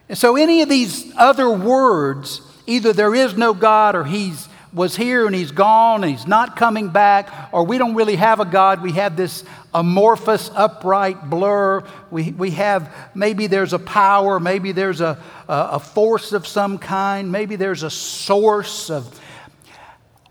And 0.09 0.17
so, 0.17 0.37
any 0.37 0.63
of 0.63 0.69
these 0.69 1.13
other 1.17 1.51
words, 1.51 2.43
either 2.67 2.93
there 2.93 3.15
is 3.15 3.37
no 3.37 3.55
God 3.55 3.95
or 3.95 4.05
he's 4.05 4.49
was 4.73 4.97
here 4.97 5.27
and 5.27 5.35
he's 5.35 5.53
gone 5.53 6.03
and 6.03 6.11
he's 6.11 6.27
not 6.27 6.57
coming 6.57 6.89
back, 6.89 7.31
or 7.53 7.65
we 7.65 7.79
don't 7.79 7.95
really 7.95 8.17
have 8.17 8.41
a 8.41 8.45
God. 8.45 8.83
We 8.83 8.93
have 8.93 9.17
this 9.17 9.45
amorphous, 9.75 10.51
upright 10.55 11.29
blur. 11.29 11.85
We, 12.11 12.33
we 12.33 12.51
have 12.53 12.95
maybe 13.15 13.47
there's 13.47 13.73
a 13.73 13.79
power, 13.79 14.41
maybe 14.41 14.73
there's 14.73 15.01
a, 15.01 15.23
a, 15.49 15.55
a 15.73 15.79
force 15.79 16.33
of 16.33 16.47
some 16.47 16.79
kind, 16.79 17.31
maybe 17.31 17.57
there's 17.57 17.83
a 17.83 17.91
source 17.91 18.91
of. 18.91 19.21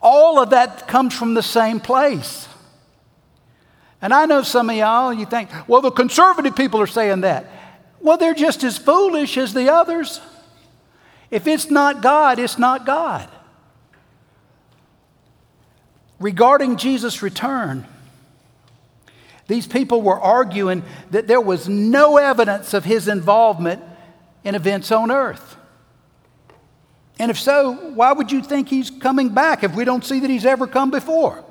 All 0.02 0.42
of 0.42 0.50
that 0.50 0.88
comes 0.88 1.14
from 1.14 1.36
the 1.36 1.44
same 1.44 1.80
place. 1.80 2.48
And 4.02 4.14
I 4.14 4.26
know 4.26 4.42
some 4.42 4.70
of 4.72 4.76
y'all, 4.76 5.14
you 5.14 5.28
think, 5.28 5.50
well, 5.68 5.82
the 5.82 5.92
conservative 5.92 6.56
people 6.56 6.82
are 6.82 6.88
saying 6.88 7.22
that. 7.22 7.46
Well, 8.00 8.18
they're 8.18 8.34
just 8.34 8.64
as 8.64 8.80
foolish 8.80 9.38
as 9.38 9.54
the 9.54 9.72
others. 9.72 10.20
If 11.30 11.46
it's 11.46 11.70
not 11.70 12.02
God, 12.02 12.40
it's 12.40 12.58
not 12.58 12.84
God. 12.84 13.30
Regarding 16.22 16.78
Jesus' 16.78 17.24
return, 17.24 17.86
these 19.48 19.66
people 19.66 20.04
were 20.04 20.20
arguing 20.20 20.84
that 21.10 21.28
there 21.28 21.42
was 21.42 21.68
no 21.68 22.18
evidence 22.18 22.76
of 22.76 22.86
his 22.86 23.08
involvement 23.08 23.84
in 24.44 24.54
events 24.54 24.92
on 24.92 25.10
earth. 25.10 25.58
And 27.18 27.32
if 27.32 27.40
so, 27.40 27.74
why 27.74 28.14
would 28.14 28.32
you 28.32 28.44
think 28.44 28.70
he's 28.70 28.92
coming 28.92 29.30
back 29.30 29.64
if 29.64 29.76
we 29.76 29.84
don't 29.84 30.06
see 30.06 30.20
that 30.20 30.30
he's 30.30 30.46
ever 30.46 30.68
come 30.68 30.92
before? 30.92 31.44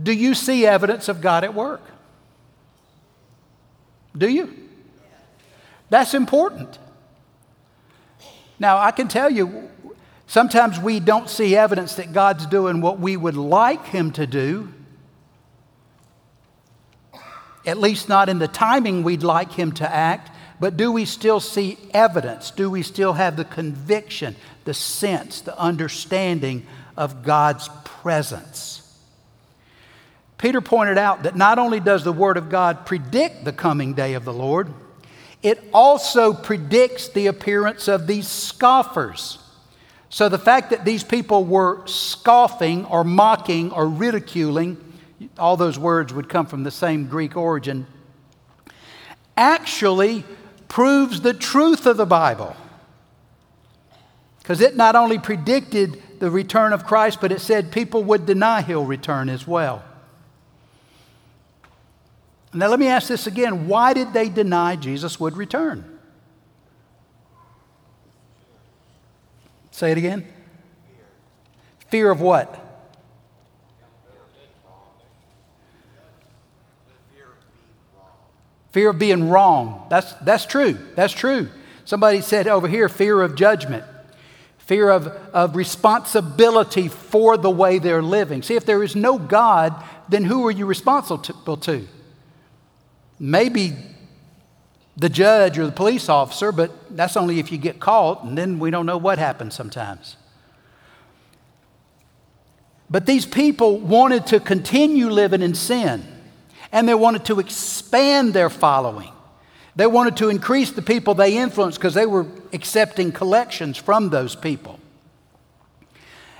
Do 0.00 0.12
you 0.12 0.34
see 0.34 0.66
evidence 0.66 1.08
of 1.08 1.22
God 1.22 1.44
at 1.44 1.54
work? 1.54 1.80
Do 4.16 4.28
you? 4.28 4.54
That's 5.88 6.12
important. 6.12 6.78
Now, 8.58 8.76
I 8.76 8.90
can 8.90 9.08
tell 9.08 9.30
you, 9.30 9.70
sometimes 10.28 10.78
we 10.78 11.00
don't 11.00 11.28
see 11.28 11.56
evidence 11.56 11.96
that 11.96 12.12
God's 12.12 12.46
doing 12.46 12.80
what 12.80 13.00
we 13.00 13.16
would 13.16 13.36
like 13.36 13.86
Him 13.86 14.12
to 14.12 14.28
do, 14.28 14.72
at 17.66 17.78
least 17.78 18.08
not 18.08 18.28
in 18.28 18.38
the 18.38 18.46
timing 18.46 19.02
we'd 19.02 19.24
like 19.24 19.52
Him 19.52 19.72
to 19.72 19.92
act. 19.92 20.30
But 20.60 20.76
do 20.76 20.92
we 20.92 21.04
still 21.04 21.40
see 21.40 21.78
evidence? 21.92 22.50
Do 22.50 22.70
we 22.70 22.82
still 22.82 23.14
have 23.14 23.36
the 23.36 23.44
conviction, 23.44 24.36
the 24.64 24.74
sense, 24.74 25.40
the 25.40 25.58
understanding 25.58 26.66
of 26.96 27.24
God's 27.24 27.68
presence? 27.84 28.78
Peter 30.38 30.60
pointed 30.60 30.98
out 30.98 31.24
that 31.24 31.36
not 31.36 31.58
only 31.58 31.80
does 31.80 32.04
the 32.04 32.12
Word 32.12 32.36
of 32.36 32.48
God 32.48 32.86
predict 32.86 33.44
the 33.44 33.52
coming 33.52 33.94
day 33.94 34.14
of 34.14 34.24
the 34.24 34.32
Lord, 34.32 34.72
it 35.42 35.62
also 35.72 36.32
predicts 36.32 37.08
the 37.08 37.26
appearance 37.26 37.88
of 37.88 38.06
these 38.06 38.28
scoffers. 38.28 39.38
So 40.10 40.28
the 40.28 40.38
fact 40.38 40.70
that 40.70 40.84
these 40.84 41.04
people 41.04 41.44
were 41.44 41.86
scoffing 41.86 42.84
or 42.86 43.04
mocking 43.04 43.70
or 43.72 43.88
ridiculing, 43.88 44.78
all 45.38 45.56
those 45.56 45.78
words 45.78 46.12
would 46.12 46.28
come 46.28 46.46
from 46.46 46.62
the 46.62 46.70
same 46.70 47.06
Greek 47.06 47.36
origin, 47.36 47.86
actually 49.36 50.24
proves 50.68 51.20
the 51.20 51.34
truth 51.34 51.86
of 51.86 51.96
the 51.96 52.06
Bible. 52.06 52.56
Because 54.38 54.60
it 54.60 54.76
not 54.76 54.96
only 54.96 55.18
predicted 55.18 56.02
the 56.20 56.30
return 56.30 56.72
of 56.72 56.86
Christ, 56.86 57.20
but 57.20 57.30
it 57.30 57.40
said 57.40 57.70
people 57.70 58.02
would 58.04 58.26
deny 58.26 58.62
he'll 58.62 58.84
return 58.84 59.28
as 59.28 59.46
well. 59.46 59.84
Now, 62.54 62.68
let 62.68 62.80
me 62.80 62.88
ask 62.88 63.08
this 63.08 63.26
again 63.26 63.68
why 63.68 63.92
did 63.92 64.12
they 64.12 64.28
deny 64.28 64.76
Jesus 64.76 65.20
would 65.20 65.36
return? 65.36 65.87
Say 69.78 69.92
it 69.92 69.98
again. 69.98 70.26
Fear 71.88 72.10
of 72.10 72.20
what? 72.20 72.64
Fear 78.72 78.90
of 78.90 78.98
being 78.98 79.28
wrong. 79.28 79.86
That's, 79.88 80.14
that's 80.14 80.46
true. 80.46 80.76
That's 80.96 81.12
true. 81.12 81.48
Somebody 81.84 82.22
said 82.22 82.48
over 82.48 82.66
here 82.66 82.88
fear 82.88 83.22
of 83.22 83.36
judgment, 83.36 83.84
fear 84.58 84.90
of, 84.90 85.06
of 85.06 85.54
responsibility 85.54 86.88
for 86.88 87.36
the 87.36 87.48
way 87.48 87.78
they're 87.78 88.02
living. 88.02 88.42
See, 88.42 88.56
if 88.56 88.66
there 88.66 88.82
is 88.82 88.96
no 88.96 89.16
God, 89.16 89.80
then 90.08 90.24
who 90.24 90.44
are 90.48 90.50
you 90.50 90.66
responsible 90.66 91.56
to? 91.58 91.86
maybe 93.20 93.72
the 94.98 95.08
judge 95.08 95.58
or 95.58 95.66
the 95.66 95.72
police 95.72 96.08
officer, 96.08 96.50
but 96.50 96.72
that's 96.96 97.16
only 97.16 97.38
if 97.38 97.52
you 97.52 97.58
get 97.58 97.78
caught, 97.78 98.24
and 98.24 98.36
then 98.36 98.58
we 98.58 98.70
don't 98.70 98.84
know 98.84 98.98
what 98.98 99.18
happens 99.18 99.54
sometimes. 99.54 100.16
But 102.90 103.06
these 103.06 103.24
people 103.24 103.78
wanted 103.78 104.26
to 104.26 104.40
continue 104.40 105.08
living 105.08 105.40
in 105.40 105.54
sin, 105.54 106.04
and 106.72 106.88
they 106.88 106.94
wanted 106.94 107.24
to 107.26 107.38
expand 107.38 108.34
their 108.34 108.50
following. 108.50 109.12
They 109.76 109.86
wanted 109.86 110.16
to 110.16 110.30
increase 110.30 110.72
the 110.72 110.82
people 110.82 111.14
they 111.14 111.38
influenced 111.38 111.78
because 111.78 111.94
they 111.94 112.06
were 112.06 112.26
accepting 112.52 113.12
collections 113.12 113.76
from 113.76 114.10
those 114.10 114.34
people. 114.34 114.80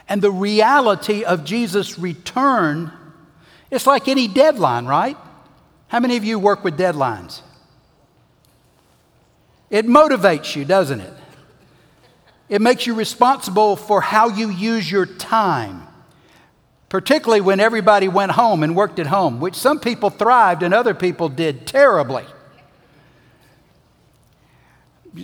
And 0.08 0.20
the 0.20 0.32
reality 0.32 1.22
of 1.22 1.44
Jesus' 1.44 1.96
return, 1.96 2.90
it's 3.70 3.86
like 3.86 4.08
any 4.08 4.26
deadline, 4.26 4.86
right? 4.86 5.16
How 5.88 6.00
many 6.00 6.16
of 6.16 6.24
you 6.24 6.40
work 6.40 6.64
with 6.64 6.76
deadlines? 6.76 7.42
It 9.70 9.86
motivates 9.86 10.56
you, 10.56 10.64
doesn't 10.64 11.00
it? 11.00 11.12
It 12.48 12.62
makes 12.62 12.86
you 12.86 12.94
responsible 12.94 13.76
for 13.76 14.00
how 14.00 14.28
you 14.28 14.48
use 14.48 14.90
your 14.90 15.06
time. 15.06 15.86
particularly 16.88 17.40
when 17.40 17.60
everybody 17.60 18.08
went 18.08 18.32
home 18.32 18.62
and 18.62 18.74
worked 18.74 18.98
at 18.98 19.06
home, 19.06 19.40
which 19.40 19.54
some 19.54 19.78
people 19.78 20.10
thrived 20.10 20.62
and 20.62 20.72
other 20.72 20.94
people 20.94 21.28
did 21.28 21.66
terribly. 21.66 22.24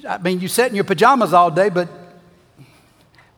I 0.08 0.18
mean, 0.18 0.40
you 0.40 0.48
sat 0.48 0.68
in 0.68 0.74
your 0.74 0.84
pajamas 0.84 1.32
all 1.32 1.50
day, 1.50 1.68
but 1.68 1.88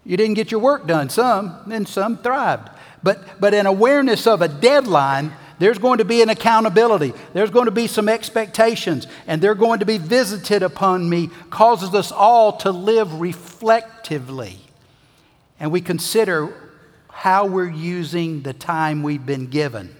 you 0.05 0.17
didn't 0.17 0.35
get 0.35 0.51
your 0.51 0.61
work 0.61 0.87
done. 0.87 1.09
Some, 1.09 1.71
and 1.71 1.87
some 1.87 2.19
thrived. 2.19 2.71
But, 3.03 3.41
but 3.41 3.55
an 3.55 3.67
awareness 3.67 4.27
of 4.27 4.43
a 4.43 4.49
deadline, 4.49 5.33
there's 5.59 5.79
going 5.79 5.99
to 5.99 6.05
be 6.05 6.23
an 6.23 6.29
accountability. 6.29 7.13
There's 7.33 7.51
going 7.51 7.65
to 7.65 7.71
be 7.71 7.87
some 7.87 8.09
expectations, 8.09 9.07
and 9.27 9.41
they're 9.41 9.55
going 9.55 9.81
to 9.81 9.87
be 9.87 9.99
visited 9.99 10.63
upon 10.63 11.09
me, 11.09 11.31
causes 11.51 11.95
us 11.95 12.13
all 12.13 12.53
to 12.59 12.71
live 12.71 13.21
reflectively. 13.21 14.59
And 15.59 15.73
we 15.73 15.81
consider 15.81 16.55
how 17.09 17.47
we're 17.47 17.71
using 17.71 18.43
the 18.43 18.53
time 18.53 19.03
we've 19.03 19.25
been 19.25 19.47
given. 19.47 19.97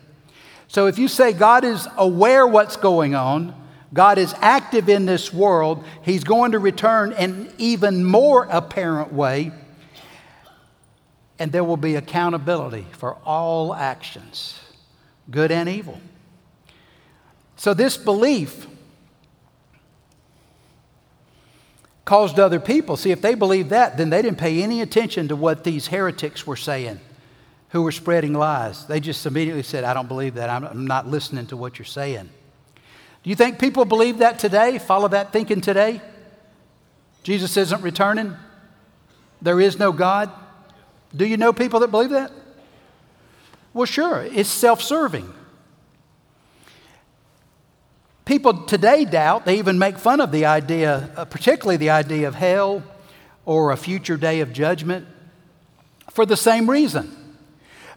So 0.69 0.87
if 0.87 0.99
you 0.99 1.09
say 1.09 1.33
God 1.33 1.65
is 1.65 1.89
aware 1.97 2.47
what's 2.47 2.77
going 2.77 3.15
on, 3.15 3.55
God 3.95 4.19
is 4.19 4.35
active 4.41 4.89
in 4.91 5.07
this 5.07 5.33
world, 5.33 5.85
He's 6.03 6.25
going 6.25 6.53
to 6.53 6.59
return 6.59 7.13
in 7.13 7.51
even 7.57 8.05
more 8.05 8.47
apparent 8.51 9.13
way, 9.13 9.53
and 11.39 11.53
there 11.53 11.65
will 11.65 11.77
be 11.77 11.95
accountability 11.95 12.87
for 12.93 13.15
all 13.25 13.75
actions, 13.75 14.61
good 15.31 15.51
and 15.51 15.69
evil. 15.69 16.01
So, 17.57 17.75
this 17.75 17.97
belief 17.97 18.67
caused 22.05 22.39
other 22.39 22.61
people, 22.61 22.97
see, 22.97 23.11
if 23.11 23.21
they 23.21 23.35
believed 23.35 23.71
that, 23.71 23.97
then 23.97 24.11
they 24.11 24.23
didn't 24.23 24.39
pay 24.39 24.63
any 24.63 24.81
attention 24.81 25.29
to 25.29 25.37
what 25.37 25.65
these 25.65 25.89
heretics 25.89 26.47
were 26.47 26.57
saying 26.57 27.01
who 27.71 27.83
were 27.83 27.93
spreading 27.93 28.33
lies. 28.33 28.87
They 28.87 29.01
just 29.01 29.27
immediately 29.27 29.63
said, 29.63 29.85
I 29.85 29.93
don't 29.93 30.09
believe 30.09 30.35
that. 30.35 30.49
I'm 30.49 30.87
not 30.87 31.09
listening 31.09 31.47
to 31.49 31.57
what 31.57 31.79
you're 31.79 31.87
saying. 31.87 32.29
Do 33.23 33.31
you 33.31 33.37
think 33.37 33.59
people 33.59 33.85
believe 33.85 34.19
that 34.19 34.39
today? 34.39 34.79
Follow 34.79 35.09
that 35.09 35.33
thinking 35.33 35.61
today? 35.61 36.01
Jesus 37.25 37.57
isn't 37.57 37.83
returning? 37.83 38.37
There 39.43 39.61
is 39.61 39.79
no 39.79 39.91
God? 39.91 40.31
Do 41.15 41.27
you 41.27 41.37
know 41.37 41.53
people 41.53 41.81
that 41.81 41.91
believe 41.91 42.11
that? 42.11 42.31
Well, 43.77 43.85
sure, 43.85 44.23
it's 44.33 44.49
self 44.49 44.81
serving. 44.81 45.31
People 48.25 48.65
today 48.65 49.05
doubt, 49.05 49.45
they 49.45 49.59
even 49.59 49.79
make 49.79 49.99
fun 49.99 50.23
of 50.23 50.33
the 50.33 50.47
idea, 50.47 51.11
uh, 51.15 51.27
particularly 51.27 51.77
the 51.77 51.91
idea 51.91 52.27
of 52.27 52.35
hell 52.35 52.83
or 53.45 53.73
a 53.73 53.77
future 53.77 54.17
day 54.17 54.41
of 54.41 54.55
judgment, 54.55 55.07
for 56.11 56.25
the 56.25 56.39
same 56.39 56.71
reason. 56.71 57.15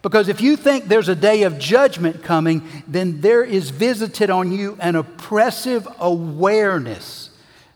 Because 0.01 0.27
if 0.27 0.41
you 0.41 0.57
think 0.57 0.89
there's 0.89 1.07
a 1.07 1.15
day 1.15 1.43
of 1.43 1.57
judgment 1.57 2.23
coming, 2.23 2.67
then 2.85 3.21
there 3.21 3.45
is 3.45 3.69
visited 3.69 4.29
on 4.29 4.51
you 4.51 4.77
an 4.81 4.97
oppressive 4.97 5.87
awareness 5.97 7.29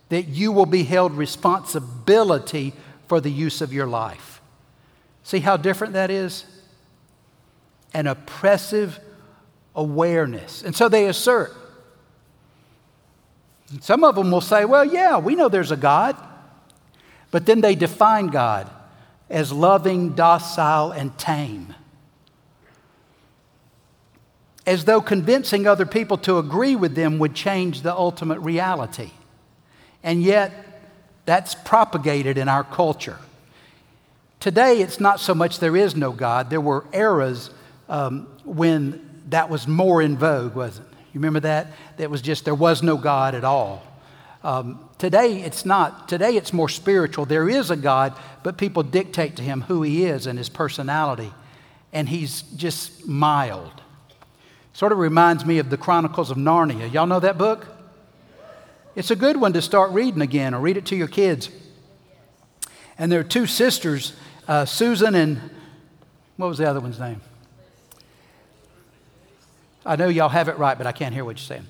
that 0.10 0.24
you 0.24 0.52
will 0.52 0.66
be 0.66 0.84
held 0.84 1.14
responsibility 1.14 2.74
for 3.08 3.22
the 3.22 3.32
use 3.32 3.62
of 3.62 3.72
your 3.72 3.88
life. 3.88 4.42
See 5.24 5.40
how 5.40 5.56
different 5.56 5.94
that 5.94 6.12
is? 6.12 6.44
An 7.94 8.08
oppressive 8.08 9.00
awareness. 9.76 10.64
And 10.64 10.76
so 10.76 10.90
they 10.90 11.08
assert, 11.08 11.54
some 13.82 14.04
of 14.04 14.16
them 14.16 14.32
will 14.32 14.42
say, 14.42 14.66
well, 14.66 14.86
yeah, 14.86 15.18
we 15.18 15.36
know 15.36 15.50
there's 15.50 15.72
a 15.72 15.78
God. 15.78 16.16
But 17.32 17.46
then 17.46 17.62
they 17.62 17.74
define 17.74 18.28
God 18.28 18.70
as 19.30 19.52
loving, 19.52 20.14
docile, 20.14 20.92
and 20.92 21.18
tame. 21.18 21.74
As 24.68 24.86
though 24.86 25.02
convincing 25.02 25.66
other 25.66 25.86
people 25.86 26.18
to 26.20 26.38
agree 26.38 26.76
with 26.76 26.94
them 26.94 27.18
would 27.20 27.34
change 27.34 27.82
the 27.82 27.94
ultimate 27.94 28.40
reality. 28.40 29.12
And 30.04 30.22
yet, 30.22 30.52
that's 31.26 31.56
propagated 31.56 32.38
in 32.38 32.48
our 32.48 32.64
culture. 32.64 33.18
Today, 34.40 34.82
it's 34.82 35.00
not 35.00 35.20
so 35.20 35.34
much 35.34 35.60
there 35.60 35.76
is 35.76 35.96
no 35.96 36.12
God. 36.12 36.50
There 36.50 36.62
were 36.62 36.86
eras 36.94 37.50
um, 37.90 38.28
when 38.44 39.22
that 39.30 39.50
was 39.50 39.68
more 39.68 40.02
in 40.02 40.18
vogue, 40.18 40.56
wasn't 40.56 40.88
it? 40.88 40.94
You 41.14 41.20
remember 41.20 41.42
that? 41.42 41.68
That 41.98 42.10
was 42.10 42.22
just, 42.22 42.46
there 42.46 42.56
was 42.56 42.82
no 42.82 42.98
God 42.98 43.36
at 43.36 43.44
all. 43.44 43.84
Um, 44.44 44.90
today, 44.98 45.42
it's 45.42 45.66
not. 45.66 46.10
Today, 46.10 46.36
it's 46.36 46.52
more 46.52 46.68
spiritual. 46.68 47.26
There 47.26 47.48
is 47.48 47.70
a 47.70 47.76
God, 47.76 48.14
but 48.42 48.58
people 48.58 48.84
dictate 48.84 49.36
to 49.38 49.44
him 49.44 49.62
who 49.62 49.84
he 49.84 50.06
is 50.06 50.28
and 50.28 50.38
his 50.38 50.50
personality. 50.50 51.32
And 51.94 52.10
he's 52.10 52.42
just 52.42 53.08
mild. 53.08 53.82
Sort 54.74 54.92
of 54.92 54.98
reminds 54.98 55.46
me 55.46 55.60
of 55.60 55.70
the 55.70 55.78
Chronicles 55.78 56.32
of 56.32 56.38
Narnia. 56.38 56.92
Y'all 56.92 57.06
know 57.06 57.20
that 57.20 57.38
book? 57.38 57.68
It's 58.96 59.12
a 59.12 59.16
good 59.16 59.38
one 59.38 59.54
to 59.54 59.62
start 59.62 59.92
reading 59.92 60.22
again 60.22 60.54
or 60.54 60.60
read 60.60 60.78
it 60.78 60.86
to 60.88 60.96
your 60.96 61.08
kids. 61.08 61.50
And 62.98 63.12
there 63.12 63.20
are 63.20 63.24
two 63.24 63.46
sisters, 63.46 64.14
uh, 64.48 64.66
Susan 64.66 65.16
and 65.16 65.40
what 66.38 66.48
was 66.48 66.58
the 66.58 66.70
other 66.70 66.80
one's 66.80 67.00
name? 67.00 67.22
I 69.86 69.96
know 69.96 70.08
y'all 70.08 70.30
have 70.30 70.48
it 70.48 70.58
right, 70.58 70.78
but 70.78 70.88
I 70.88 70.92
can't 70.92 71.14
hear 71.14 71.26
what 71.26 71.38
you're 71.38 71.58
saying. 71.58 71.68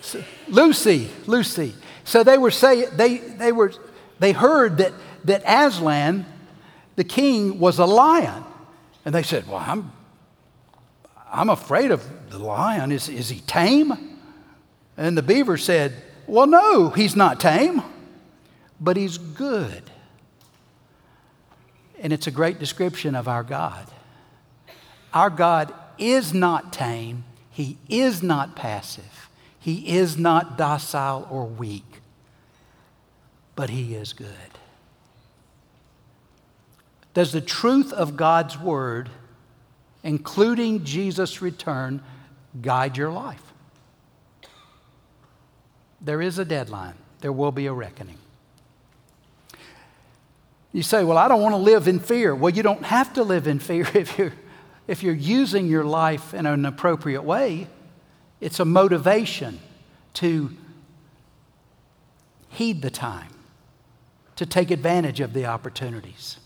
So, 0.00 0.22
Lucy, 0.48 1.10
Lucy. 1.26 1.74
So 2.04 2.22
they 2.22 2.38
were 2.38 2.50
saying 2.50 2.86
they 2.94 3.18
they 3.18 3.52
were 3.52 3.72
they 4.18 4.32
heard 4.32 4.78
that 4.78 4.92
that 5.24 5.42
Aslan, 5.44 6.24
the 6.96 7.04
king, 7.04 7.58
was 7.58 7.78
a 7.78 7.84
lion, 7.84 8.44
and 9.04 9.14
they 9.14 9.22
said, 9.22 9.46
"Well, 9.46 9.62
I'm 9.64 9.92
I'm 11.30 11.50
afraid 11.50 11.90
of 11.90 12.30
the 12.30 12.38
lion. 12.38 12.92
Is 12.92 13.08
is 13.08 13.28
he 13.28 13.40
tame?" 13.40 14.18
And 14.96 15.16
the 15.16 15.22
beaver 15.22 15.56
said, 15.56 15.94
"Well, 16.26 16.46
no, 16.46 16.90
he's 16.90 17.16
not 17.16 17.40
tame, 17.40 17.82
but 18.80 18.96
he's 18.96 19.18
good." 19.18 19.82
And 22.00 22.12
it's 22.12 22.26
a 22.28 22.30
great 22.30 22.58
description 22.58 23.14
of 23.14 23.26
our 23.26 23.42
God. 23.42 23.86
Our 25.12 25.30
God 25.30 25.74
is 25.98 26.32
not 26.32 26.72
tame, 26.72 27.24
he 27.58 27.76
is 27.88 28.22
not 28.22 28.54
passive. 28.54 29.28
He 29.58 29.96
is 29.98 30.16
not 30.16 30.56
docile 30.56 31.26
or 31.28 31.44
weak, 31.44 32.02
but 33.56 33.68
He 33.68 33.96
is 33.96 34.12
good. 34.12 34.28
Does 37.14 37.32
the 37.32 37.40
truth 37.40 37.92
of 37.92 38.16
God's 38.16 38.56
Word, 38.56 39.10
including 40.04 40.84
Jesus' 40.84 41.42
return, 41.42 42.00
guide 42.62 42.96
your 42.96 43.10
life? 43.10 43.52
There 46.00 46.22
is 46.22 46.38
a 46.38 46.44
deadline, 46.44 46.94
there 47.22 47.32
will 47.32 47.50
be 47.50 47.66
a 47.66 47.72
reckoning. 47.72 48.18
You 50.72 50.84
say, 50.84 51.02
Well, 51.02 51.18
I 51.18 51.26
don't 51.26 51.42
want 51.42 51.54
to 51.54 51.60
live 51.60 51.88
in 51.88 51.98
fear. 51.98 52.36
Well, 52.36 52.54
you 52.54 52.62
don't 52.62 52.84
have 52.84 53.14
to 53.14 53.24
live 53.24 53.48
in 53.48 53.58
fear 53.58 53.84
if 53.94 54.16
you're 54.16 54.32
if 54.88 55.02
you're 55.02 55.14
using 55.14 55.68
your 55.68 55.84
life 55.84 56.34
in 56.34 56.46
an 56.46 56.64
appropriate 56.64 57.22
way, 57.22 57.68
it's 58.40 58.58
a 58.58 58.64
motivation 58.64 59.60
to 60.14 60.50
heed 62.48 62.82
the 62.82 62.90
time, 62.90 63.30
to 64.36 64.46
take 64.46 64.70
advantage 64.70 65.20
of 65.20 65.34
the 65.34 65.44
opportunities. 65.44 66.38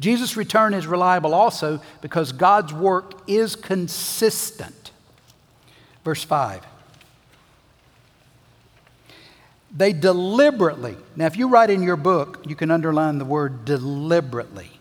Jesus' 0.00 0.36
return 0.36 0.72
is 0.72 0.86
reliable 0.86 1.34
also 1.34 1.80
because 2.00 2.32
God's 2.32 2.72
work 2.72 3.12
is 3.28 3.54
consistent. 3.54 4.90
Verse 6.02 6.24
5. 6.24 6.66
They 9.76 9.92
deliberately, 9.92 10.96
now 11.14 11.26
if 11.26 11.36
you 11.36 11.48
write 11.48 11.70
in 11.70 11.82
your 11.82 11.96
book, 11.96 12.42
you 12.46 12.56
can 12.56 12.70
underline 12.70 13.18
the 13.18 13.24
word 13.26 13.66
deliberately. 13.66 14.79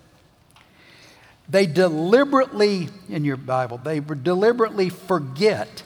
They 1.50 1.66
deliberately, 1.66 2.90
in 3.10 3.26
your 3.26 3.38
Bible, 3.38 3.80
they 3.84 4.00
deliberately 4.00 4.90
forget 4.90 5.84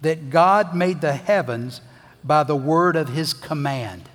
that 0.00 0.30
God 0.30 0.76
made 0.76 1.00
the 1.00 1.14
heavens 1.14 1.80
by 2.22 2.44
the 2.44 2.54
word 2.54 2.94
of 2.94 3.08
his 3.08 3.34
command. 3.34 4.08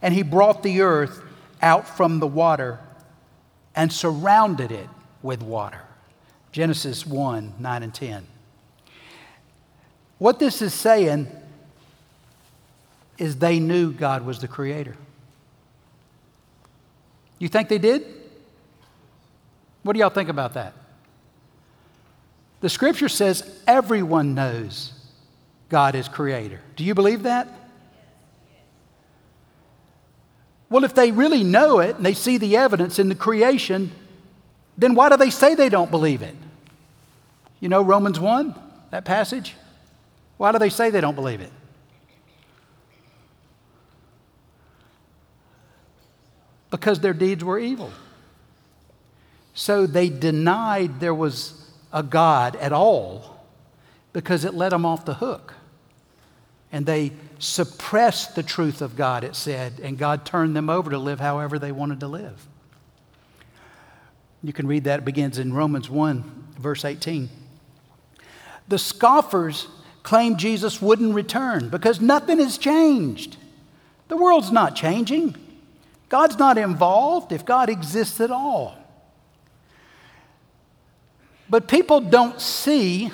And 0.00 0.14
he 0.14 0.22
brought 0.22 0.62
the 0.62 0.82
earth 0.82 1.22
out 1.60 1.88
from 1.88 2.20
the 2.20 2.26
water 2.26 2.78
and 3.74 3.92
surrounded 3.92 4.70
it 4.70 4.88
with 5.22 5.42
water. 5.42 5.80
Genesis 6.52 7.04
1 7.04 7.54
9 7.58 7.82
and 7.82 7.92
10. 7.92 8.26
What 10.18 10.38
this 10.38 10.62
is 10.62 10.72
saying 10.72 11.26
is 13.18 13.36
they 13.36 13.58
knew 13.58 13.92
God 13.92 14.24
was 14.24 14.40
the 14.40 14.48
creator. 14.48 14.96
You 17.38 17.48
think 17.48 17.68
they 17.68 17.78
did? 17.78 18.23
What 19.84 19.92
do 19.92 20.00
y'all 20.00 20.10
think 20.10 20.30
about 20.30 20.54
that? 20.54 20.72
The 22.60 22.70
scripture 22.70 23.10
says 23.10 23.62
everyone 23.66 24.34
knows 24.34 24.92
God 25.68 25.94
is 25.94 26.08
creator. 26.08 26.60
Do 26.76 26.84
you 26.84 26.94
believe 26.94 27.24
that? 27.24 27.46
Well, 30.70 30.84
if 30.84 30.94
they 30.94 31.12
really 31.12 31.44
know 31.44 31.78
it 31.80 31.96
and 31.96 32.04
they 32.04 32.14
see 32.14 32.38
the 32.38 32.56
evidence 32.56 32.98
in 32.98 33.10
the 33.10 33.14
creation, 33.14 33.92
then 34.78 34.94
why 34.94 35.10
do 35.10 35.16
they 35.18 35.30
say 35.30 35.54
they 35.54 35.68
don't 35.68 35.90
believe 35.90 36.22
it? 36.22 36.34
You 37.60 37.68
know 37.68 37.82
Romans 37.82 38.18
1, 38.18 38.54
that 38.90 39.04
passage? 39.04 39.54
Why 40.38 40.50
do 40.50 40.58
they 40.58 40.70
say 40.70 40.90
they 40.90 41.02
don't 41.02 41.14
believe 41.14 41.40
it? 41.42 41.52
Because 46.70 46.98
their 47.00 47.12
deeds 47.12 47.44
were 47.44 47.58
evil. 47.58 47.92
So 49.54 49.86
they 49.86 50.08
denied 50.08 51.00
there 51.00 51.14
was 51.14 51.70
a 51.92 52.02
God 52.02 52.56
at 52.56 52.72
all 52.72 53.40
because 54.12 54.44
it 54.44 54.52
let 54.52 54.70
them 54.70 54.84
off 54.84 55.04
the 55.04 55.14
hook. 55.14 55.54
And 56.72 56.84
they 56.84 57.12
suppressed 57.38 58.34
the 58.34 58.42
truth 58.42 58.82
of 58.82 58.96
God, 58.96 59.22
it 59.22 59.36
said, 59.36 59.80
and 59.80 59.96
God 59.96 60.26
turned 60.26 60.56
them 60.56 60.68
over 60.68 60.90
to 60.90 60.98
live 60.98 61.20
however 61.20 61.58
they 61.58 61.70
wanted 61.70 62.00
to 62.00 62.08
live. 62.08 62.46
You 64.42 64.52
can 64.52 64.66
read 64.66 64.84
that. 64.84 65.00
It 65.00 65.04
begins 65.04 65.38
in 65.38 65.54
Romans 65.54 65.88
1, 65.88 66.54
verse 66.58 66.84
18. 66.84 67.28
The 68.66 68.78
scoffers 68.78 69.68
claimed 70.02 70.38
Jesus 70.38 70.82
wouldn't 70.82 71.14
return 71.14 71.68
because 71.68 72.00
nothing 72.00 72.38
has 72.38 72.58
changed. 72.58 73.36
The 74.08 74.16
world's 74.16 74.52
not 74.52 74.74
changing. 74.74 75.36
God's 76.08 76.38
not 76.38 76.58
involved 76.58 77.32
if 77.32 77.44
God 77.44 77.70
exists 77.70 78.20
at 78.20 78.30
all. 78.30 78.76
But 81.54 81.68
people 81.68 82.00
don't 82.00 82.40
see 82.40 83.12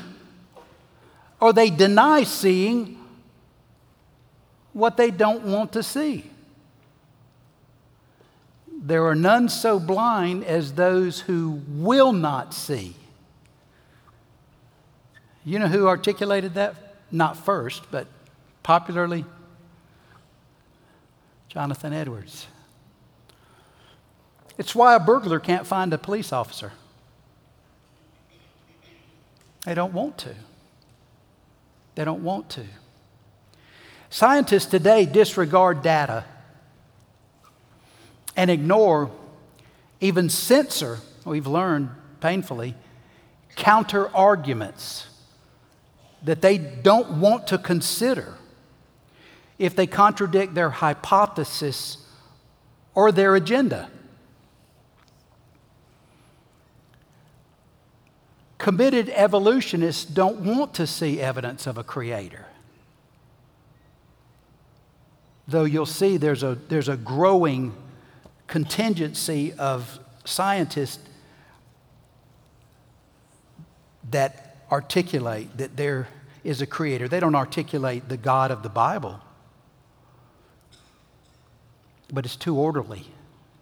or 1.41 1.53
they 1.53 1.69
deny 1.69 2.23
seeing 2.23 2.99
what 4.73 4.97
they 4.97 5.11
don't 5.11 5.45
want 5.45 5.75
to 5.75 5.83
see. 5.83 6.25
There 8.67 9.05
are 9.05 9.15
none 9.15 9.51
so 9.51 9.79
blind 9.79 10.45
as 10.45 10.73
those 10.73 11.21
who 11.21 11.61
will 11.69 12.15
not 12.15 12.55
see. 12.55 12.97
You 15.45 15.59
know 15.59 15.69
who 15.69 15.87
articulated 15.87 16.55
that? 16.55 16.97
Not 17.11 17.37
first, 17.37 17.91
but 17.91 18.07
popularly? 18.63 19.27
Jonathan 21.51 21.93
Edwards. 21.93 22.47
It's 24.57 24.75
why 24.75 24.95
a 24.95 24.99
burglar 24.99 25.41
can't 25.41 25.67
find 25.67 25.93
a 25.93 25.99
police 25.99 26.33
officer. 26.33 26.73
They 29.65 29.75
don't 29.75 29.93
want 29.93 30.19
to. 30.19 30.35
They 31.95 32.05
don't 32.05 32.23
want 32.23 32.51
to. 32.51 32.65
Scientists 34.09 34.67
today 34.67 35.05
disregard 35.07 35.83
data 35.83 36.25
and 38.37 38.51
ignore, 38.51 39.11
even 40.01 40.29
censor, 40.29 40.99
we've 41.25 41.47
learned 41.47 41.91
painfully, 42.21 42.75
counter 43.57 44.15
arguments 44.17 45.07
that 46.25 46.41
they 46.41 46.59
don't 46.59 47.21
want 47.21 47.47
to 47.49 47.59
consider 47.59 48.35
if 49.59 49.77
they 49.77 49.87
contradict 49.87 50.55
their 50.55 50.71
hypothesis 50.71 51.99
or 52.95 53.13
their 53.13 53.37
agenda. 53.37 53.91
Committed 58.61 59.09
evolutionists 59.15 60.05
don't 60.05 60.41
want 60.41 60.75
to 60.75 60.87
see 60.87 61.19
evidence 61.19 61.67
of 61.67 61.79
a 61.79 61.83
creator. 61.83 62.45
Though 65.49 65.65
you'll 65.65 65.87
see 65.87 66.19
there's 66.19 66.43
a, 66.43 66.59
there's 66.69 66.91
a 66.91 66.99
growing 66.99 67.75
contingency 68.49 69.55
of 69.55 69.99
scientists 70.27 71.03
that 74.11 74.59
articulate 74.71 75.57
that 75.57 75.79
there 75.79 76.09
is 76.45 76.61
a 76.61 76.67
creator. 76.67 77.09
They 77.09 77.19
don't 77.19 77.35
articulate 77.35 78.11
the 78.11 78.19
God 78.19 78.51
of 78.51 78.63
the 78.63 78.69
Bible. 78.69 79.21
But 82.13 82.27
it's 82.27 82.37
too 82.37 82.59
orderly 82.59 83.07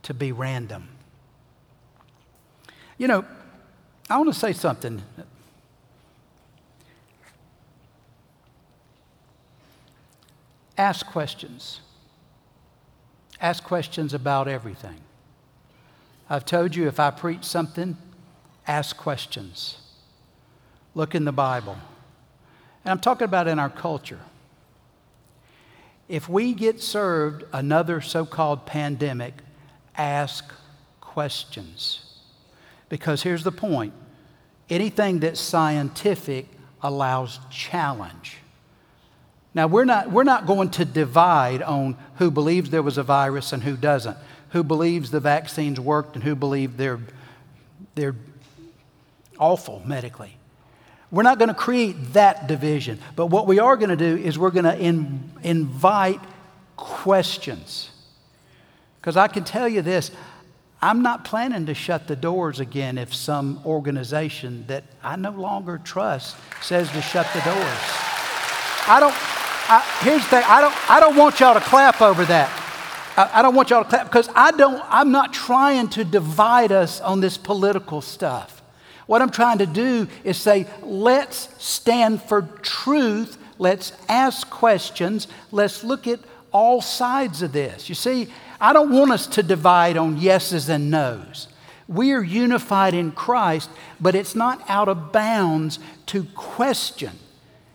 to 0.03 0.13
be 0.13 0.33
random. 0.33 0.89
You 2.97 3.07
know, 3.07 3.25
I 4.11 4.17
want 4.17 4.33
to 4.33 4.39
say 4.39 4.53
something. 4.53 5.03
Ask 10.79 11.07
questions. 11.07 11.81
Ask 13.41 13.65
questions 13.65 14.15
about 14.15 14.49
everything. 14.49 15.01
I've 16.31 16.45
told 16.45 16.75
you 16.75 16.87
if 16.89 16.99
I 17.01 17.11
preach 17.11 17.45
something, 17.45 17.97
ask 18.67 18.97
questions. 18.97 19.79
Look 20.95 21.15
in 21.15 21.25
the 21.25 21.33
Bible. 21.33 21.77
And 22.85 22.93
I'm 22.93 23.01
talking 23.01 23.25
about 23.25 23.49
in 23.49 23.59
our 23.59 23.71
culture. 23.71 24.21
If 26.09 26.29
we 26.29 26.55
get 26.55 26.81
served 26.81 27.45
another 27.53 28.01
so 28.01 28.25
called 28.25 28.65
pandemic, 28.65 29.35
ask 29.97 30.53
questions. 31.01 32.08
Because 32.89 33.23
here's 33.23 33.45
the 33.45 33.53
point 33.53 33.93
anything 34.71 35.21
that's 35.21 35.41
scientific 35.41 36.47
allows 36.83 37.41
challenge. 37.51 38.39
Now, 39.55 39.67
we're 39.67 39.85
not, 39.85 40.11
we're 40.11 40.25
not 40.25 40.47
going 40.47 40.71
to 40.71 40.85
divide 40.85 41.63
on 41.63 41.97
who 42.17 42.31
believes 42.31 42.71
there 42.71 42.83
was 42.83 42.99
a 42.99 43.03
virus 43.03 43.53
and 43.53 43.63
who 43.63 43.77
doesn't, 43.77 44.17
who 44.51 44.63
believes 44.63 45.11
the 45.11 45.21
vaccines 45.21 45.81
worked 45.81 46.15
and 46.15 46.23
who 46.23 46.35
believe 46.35 46.77
they're, 46.77 47.01
they're 47.95 48.15
awful 49.39 49.83
medically. 49.85 50.37
We're 51.11 51.23
not 51.23 51.39
going 51.39 51.49
to 51.49 51.55
create 51.55 52.13
that 52.13 52.47
division. 52.47 52.99
But 53.17 53.27
what 53.27 53.47
we 53.47 53.59
are 53.59 53.77
going 53.77 53.91
to 53.91 53.97
do 53.97 54.17
is 54.17 54.39
we're 54.39 54.51
going 54.51 54.67
to 54.67 54.79
in, 54.79 55.31
invite 55.43 56.21
questions. 56.77 57.91
Because 59.01 59.17
I 59.17 59.27
can 59.29 59.45
tell 59.45 59.69
you 59.69 59.81
this 59.81 60.11
I'm 60.81 61.03
not 61.03 61.25
planning 61.25 61.67
to 61.67 61.75
shut 61.75 62.07
the 62.07 62.15
doors 62.15 62.61
again 62.61 62.99
if 62.99 63.13
some 63.13 63.61
organization 63.67 64.65
that 64.69 64.85
I 65.03 65.17
no 65.17 65.31
longer 65.31 65.81
trust 65.83 66.37
says 66.63 66.91
to 66.93 67.03
shut 67.03 67.27
the 67.35 67.41
doors. 67.41 67.79
I 68.87 68.99
don't, 69.01 69.15
I, 69.71 69.85
here's 70.03 70.23
the 70.23 70.29
thing 70.29 70.45
I 70.47 70.61
don't, 70.61 70.91
I 70.91 71.01
don't 71.01 71.17
want 71.17 71.41
y'all 71.41 71.55
to 71.55 71.61
clap 71.61 72.01
over 72.01 72.25
that. 72.27 72.49
I, 73.17 73.41
I 73.41 73.43
don't 73.43 73.57
want 73.57 73.71
y'all 73.71 73.83
to 73.83 73.89
clap 73.89 74.07
because 74.07 74.29
I 74.37 74.53
don't, 74.53 74.81
I'm 74.89 75.11
not 75.11 75.33
trying 75.33 75.89
to 75.91 76.05
divide 76.05 76.71
us 76.71 77.01
on 77.01 77.21
this 77.21 77.37
political 77.37 78.01
stuff. 78.01 78.63
What 79.07 79.21
I'm 79.21 79.31
trying 79.31 79.59
to 79.59 79.67
do 79.67 80.07
is 80.23 80.37
say, 80.37 80.67
let's 80.83 81.49
stand 81.63 82.23
for 82.23 82.43
truth. 82.63 83.37
Let's 83.59 83.93
ask 84.09 84.49
questions. 84.49 85.27
Let's 85.51 85.83
look 85.83 86.07
at 86.07 86.21
all 86.53 86.81
sides 86.81 87.43
of 87.43 87.53
this. 87.53 87.89
You 87.89 87.95
see, 87.97 88.29
I 88.61 88.73
don't 88.73 88.93
want 88.93 89.13
us 89.13 89.27
to 89.29 89.43
divide 89.43 89.97
on 89.97 90.19
yeses 90.19 90.69
and 90.69 90.91
nos. 90.91 91.49
We 91.87 92.13
are 92.13 92.23
unified 92.23 92.93
in 92.93 93.13
Christ, 93.13 93.71
but 94.01 94.15
it's 94.15 94.35
not 94.35 94.63
out 94.69 94.89
of 94.89 95.13
bounds 95.13 95.79
to 96.07 96.25
question. 96.35 97.13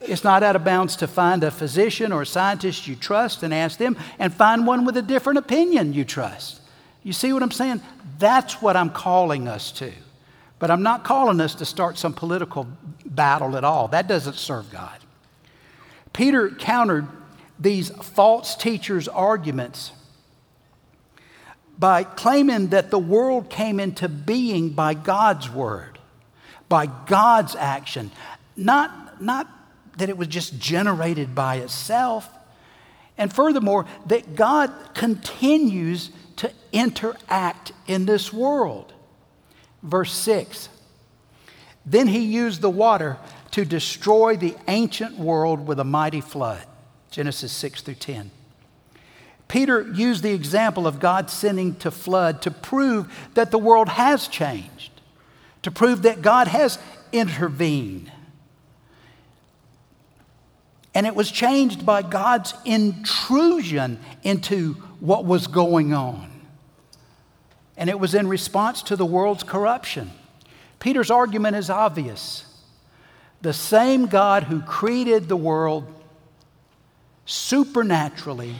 It's 0.02 0.24
not 0.24 0.44
out 0.44 0.56
of 0.56 0.64
bounds 0.64 0.98
to 0.98 1.08
find 1.08 1.44
a 1.44 1.50
physician 1.50 2.12
or 2.12 2.22
a 2.22 2.26
scientist 2.26 2.88
you 2.88 2.96
trust 2.96 3.42
and 3.42 3.54
ask 3.54 3.80
them, 3.80 3.98
and 4.20 4.34
find 4.34 4.68
one 4.68 4.86
with 4.86 4.98
a 4.98 5.02
different 5.02 5.40
opinion 5.40 5.94
you 5.94 6.04
trust. 6.04 6.62
You 7.02 7.14
see 7.14 7.34
what 7.34 7.42
I'm 7.42 7.52
saying? 7.52 7.82
That's 8.20 8.62
what 8.62 8.76
I'm 8.76 8.90
calling 8.90 9.48
us 9.48 9.72
to. 9.74 9.92
But 10.60 10.72
I'm 10.72 10.84
not 10.84 11.04
calling 11.04 11.42
us 11.42 11.56
to 11.56 11.66
start 11.66 11.98
some 11.98 12.14
political 12.14 12.68
battle 13.06 13.58
at 13.58 13.64
all. 13.64 13.88
That 13.88 14.08
doesn't 14.08 14.36
serve 14.36 14.72
God. 14.72 14.98
Peter 16.14 16.50
countered 16.50 17.08
these 17.60 17.90
false 17.90 18.56
teachers' 18.56 19.08
arguments 19.08 19.92
by 21.84 22.06
claiming 22.06 22.68
that 22.68 22.92
the 22.92 22.98
world 22.98 23.50
came 23.50 23.78
into 23.78 24.08
being 24.08 24.70
by 24.70 24.94
God's 24.94 25.50
word, 25.50 26.00
by 26.70 26.86
God's 26.86 27.58
action, 27.58 28.10
not, 28.56 29.22
not 29.22 29.50
that 29.98 30.08
it 30.08 30.18
was 30.18 30.30
just 30.30 30.58
generated 30.58 31.36
by 31.36 31.58
itself. 31.58 32.30
And 33.18 33.34
furthermore, 33.34 33.86
that 34.06 34.34
God 34.38 34.72
continues 34.94 36.12
to 36.38 36.54
interact 36.72 37.74
in 37.86 38.06
this 38.06 38.32
world. 38.32 38.94
Verse 39.82 40.14
6 40.14 40.70
Then 41.86 42.08
he 42.08 42.20
used 42.20 42.62
the 42.62 42.70
water 42.70 43.18
to 43.52 43.66
destroy 43.66 44.38
the 44.38 44.56
ancient 44.70 45.20
world 45.20 45.68
with 45.68 45.82
a 45.82 45.84
mighty 45.84 46.22
flood. 46.22 46.66
Genesis 47.12 47.52
6 47.52 47.82
through 47.82 47.96
10. 47.96 48.32
Peter 49.54 49.84
used 49.84 50.24
the 50.24 50.34
example 50.34 50.88
of 50.88 51.00
God 51.00 51.30
sending 51.30 51.76
to 51.76 51.92
flood 51.92 52.42
to 52.42 52.50
prove 52.50 53.14
that 53.36 53.52
the 53.52 53.60
world 53.60 53.88
has 53.88 54.28
changed, 54.28 55.00
to 55.62 55.70
prove 55.70 56.02
that 56.02 56.24
God 56.24 56.48
has 56.48 56.80
intervened. 57.12 58.12
And 60.96 61.06
it 61.06 61.14
was 61.14 61.30
changed 61.30 61.86
by 61.86 62.02
God's 62.02 62.56
intrusion 62.66 64.00
into 64.24 64.74
what 65.00 65.24
was 65.24 65.46
going 65.46 65.94
on. 65.94 66.32
and 67.78 67.92
it 67.92 68.00
was 68.00 68.16
in 68.16 68.28
response 68.28 68.82
to 68.82 68.96
the 68.96 69.06
world's 69.06 69.44
corruption. 69.44 70.10
Peter's 70.80 71.12
argument 71.12 71.56
is 71.56 71.70
obvious. 71.70 72.46
The 73.44 73.54
same 73.54 74.08
God 74.08 74.46
who 74.46 74.62
created 74.62 75.28
the 75.28 75.38
world 75.38 75.86
supernaturally 77.28 78.56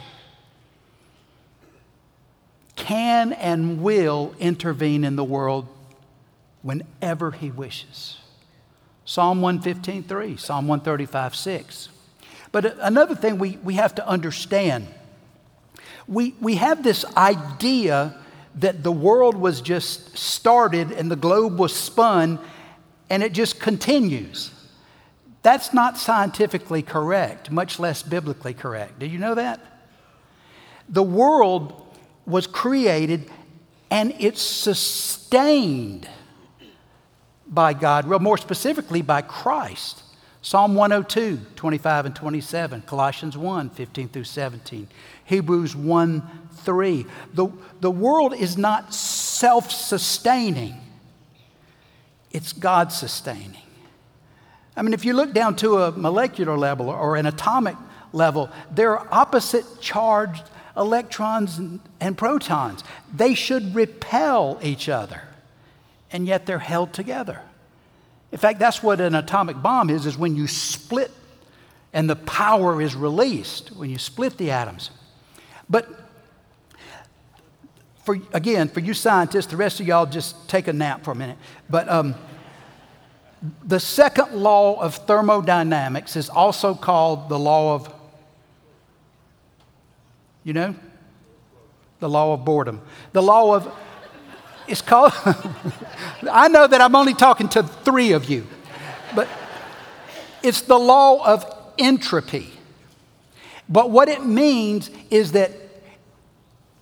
can 2.76 3.32
and 3.32 3.82
will 3.82 4.34
intervene 4.38 5.04
in 5.04 5.16
the 5.16 5.24
world 5.24 5.66
whenever 6.62 7.30
he 7.30 7.50
wishes. 7.50 8.18
Psalm 9.04 9.42
115, 9.42 10.04
3, 10.04 10.36
Psalm 10.36 10.66
135, 10.66 11.36
6. 11.36 11.88
But 12.52 12.76
another 12.80 13.14
thing 13.14 13.38
we, 13.38 13.58
we 13.58 13.74
have 13.74 13.94
to 13.96 14.08
understand 14.08 14.86
we, 16.06 16.34
we 16.40 16.56
have 16.56 16.82
this 16.82 17.04
idea 17.16 18.14
that 18.56 18.82
the 18.82 18.92
world 18.92 19.36
was 19.36 19.60
just 19.60 20.16
started 20.16 20.92
and 20.92 21.10
the 21.10 21.16
globe 21.16 21.58
was 21.58 21.74
spun 21.74 22.38
and 23.10 23.22
it 23.22 23.32
just 23.32 23.58
continues. 23.58 24.50
That's 25.42 25.74
not 25.74 25.98
scientifically 25.98 26.82
correct, 26.82 27.50
much 27.50 27.78
less 27.78 28.02
biblically 28.02 28.54
correct. 28.54 28.98
Did 28.98 29.10
you 29.10 29.18
know 29.18 29.34
that? 29.34 29.60
The 30.88 31.02
world 31.02 31.83
was 32.26 32.46
created 32.46 33.30
and 33.90 34.14
it's 34.18 34.42
sustained 34.42 36.08
by 37.46 37.74
God, 37.74 38.06
well, 38.06 38.18
more 38.18 38.38
specifically 38.38 39.02
by 39.02 39.22
Christ. 39.22 40.02
Psalm 40.42 40.74
102, 40.74 41.38
25 41.56 42.06
and 42.06 42.16
27, 42.16 42.82
Colossians 42.82 43.36
1, 43.38 43.70
15 43.70 44.08
through 44.08 44.24
17, 44.24 44.88
Hebrews 45.24 45.74
1, 45.74 46.48
3. 46.52 47.06
The, 47.32 47.48
the 47.80 47.90
world 47.90 48.34
is 48.34 48.58
not 48.58 48.92
self 48.92 49.70
sustaining, 49.70 50.74
it's 52.30 52.52
God 52.52 52.92
sustaining. 52.92 53.62
I 54.76 54.82
mean, 54.82 54.92
if 54.92 55.04
you 55.04 55.14
look 55.14 55.32
down 55.32 55.56
to 55.56 55.78
a 55.82 55.92
molecular 55.92 56.58
level 56.58 56.90
or 56.90 57.16
an 57.16 57.26
atomic 57.26 57.76
level, 58.12 58.50
there 58.70 58.98
are 58.98 59.08
opposite 59.10 59.80
charged 59.80 60.42
electrons 60.76 61.58
and, 61.58 62.18
protons. 62.18 62.84
They 63.14 63.34
should 63.34 63.74
repel 63.74 64.58
each 64.62 64.88
other, 64.88 65.22
and 66.10 66.26
yet 66.26 66.46
they're 66.46 66.58
held 66.58 66.92
together. 66.92 67.40
In 68.32 68.38
fact, 68.38 68.58
that's 68.58 68.82
what 68.82 69.00
an 69.00 69.14
atomic 69.14 69.62
bomb 69.62 69.90
is, 69.90 70.06
is 70.06 70.18
when 70.18 70.34
you 70.34 70.46
split 70.46 71.10
and 71.92 72.10
the 72.10 72.16
power 72.16 72.82
is 72.82 72.96
released, 72.96 73.68
when 73.76 73.88
you 73.88 73.98
split 73.98 74.36
the 74.36 74.50
atoms. 74.50 74.90
But 75.70 75.88
for, 78.02 78.18
again, 78.32 78.68
for 78.68 78.80
you 78.80 78.92
scientists, 78.92 79.46
the 79.46 79.56
rest 79.56 79.78
of 79.78 79.86
y'all 79.86 80.04
just 80.04 80.48
take 80.48 80.66
a 80.66 80.72
nap 80.72 81.04
for 81.04 81.12
a 81.12 81.14
minute. 81.14 81.38
But 81.70 81.88
um, 81.88 82.16
the 83.64 83.78
second 83.78 84.32
law 84.32 84.80
of 84.80 84.96
thermodynamics 84.96 86.16
is 86.16 86.28
also 86.28 86.74
called 86.74 87.28
the 87.28 87.38
law 87.38 87.76
of, 87.76 87.93
you 90.44 90.52
know, 90.52 90.74
the 92.00 92.08
law 92.08 92.34
of 92.34 92.44
boredom. 92.44 92.82
The 93.12 93.22
law 93.22 93.56
of, 93.56 93.74
it's 94.68 94.82
called, 94.82 95.12
I 96.30 96.48
know 96.48 96.66
that 96.66 96.80
I'm 96.80 96.94
only 96.94 97.14
talking 97.14 97.48
to 97.50 97.62
three 97.62 98.12
of 98.12 98.28
you, 98.28 98.46
but 99.14 99.28
it's 100.42 100.60
the 100.60 100.78
law 100.78 101.24
of 101.24 101.44
entropy. 101.78 102.50
But 103.68 103.90
what 103.90 104.08
it 104.08 104.24
means 104.24 104.90
is 105.10 105.32
that 105.32 105.50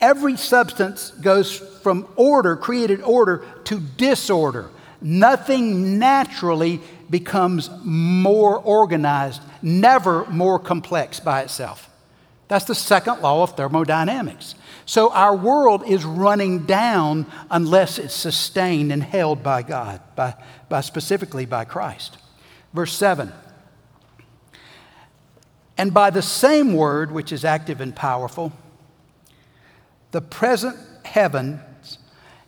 every 0.00 0.36
substance 0.36 1.12
goes 1.12 1.56
from 1.56 2.08
order, 2.16 2.56
created 2.56 3.00
order, 3.02 3.44
to 3.64 3.78
disorder. 3.78 4.70
Nothing 5.00 5.98
naturally 6.00 6.80
becomes 7.08 7.70
more 7.84 8.58
organized, 8.58 9.42
never 9.62 10.24
more 10.26 10.58
complex 10.58 11.20
by 11.20 11.42
itself. 11.42 11.88
That's 12.52 12.66
the 12.66 12.74
second 12.74 13.22
law 13.22 13.42
of 13.42 13.56
thermodynamics. 13.56 14.56
So 14.84 15.10
our 15.10 15.34
world 15.34 15.84
is 15.88 16.04
running 16.04 16.66
down 16.66 17.24
unless 17.50 17.98
it's 17.98 18.12
sustained 18.12 18.92
and 18.92 19.02
held 19.02 19.42
by 19.42 19.62
God, 19.62 20.02
by, 20.16 20.34
by 20.68 20.82
specifically 20.82 21.46
by 21.46 21.64
Christ. 21.64 22.18
Verse 22.74 22.92
7 22.92 23.32
And 25.78 25.94
by 25.94 26.10
the 26.10 26.20
same 26.20 26.74
word, 26.74 27.10
which 27.10 27.32
is 27.32 27.42
active 27.42 27.80
and 27.80 27.96
powerful, 27.96 28.52
the 30.10 30.20
present 30.20 30.76
heavens, 31.06 31.96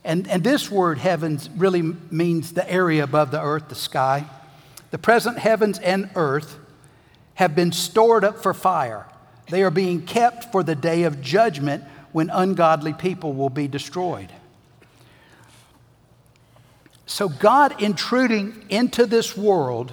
and, 0.05 0.29
and 0.29 0.45
this 0.45 0.71
word 0.71 0.99
heavens 0.99 1.49
really 1.57 1.81
means 1.81 2.53
the 2.53 2.71
area 2.71 3.05
above 3.05 3.31
the 3.31 3.41
earth, 3.41 3.71
the 3.71 3.75
sky. 3.75 4.27
The 4.91 4.99
present 4.99 5.39
heavens 5.39 5.79
and 5.79 6.11
earth 6.15 6.59
have 7.37 7.57
been 7.57 7.73
stored 7.73 8.23
up 8.23 8.43
for 8.43 8.53
fire. 8.53 9.07
They 9.49 9.63
are 9.63 9.71
being 9.71 10.03
kept 10.03 10.51
for 10.53 10.63
the 10.63 10.75
day 10.75 11.03
of 11.05 11.21
judgment 11.21 11.85
when 12.13 12.31
ungodly 12.31 12.93
people 12.93 13.33
will 13.33 13.51
be 13.51 13.69
destroyed. 13.69 14.33
So, 17.07 17.29
God 17.29 17.81
intruding 17.83 18.65
into 18.71 19.05
this 19.07 19.37
world 19.37 19.93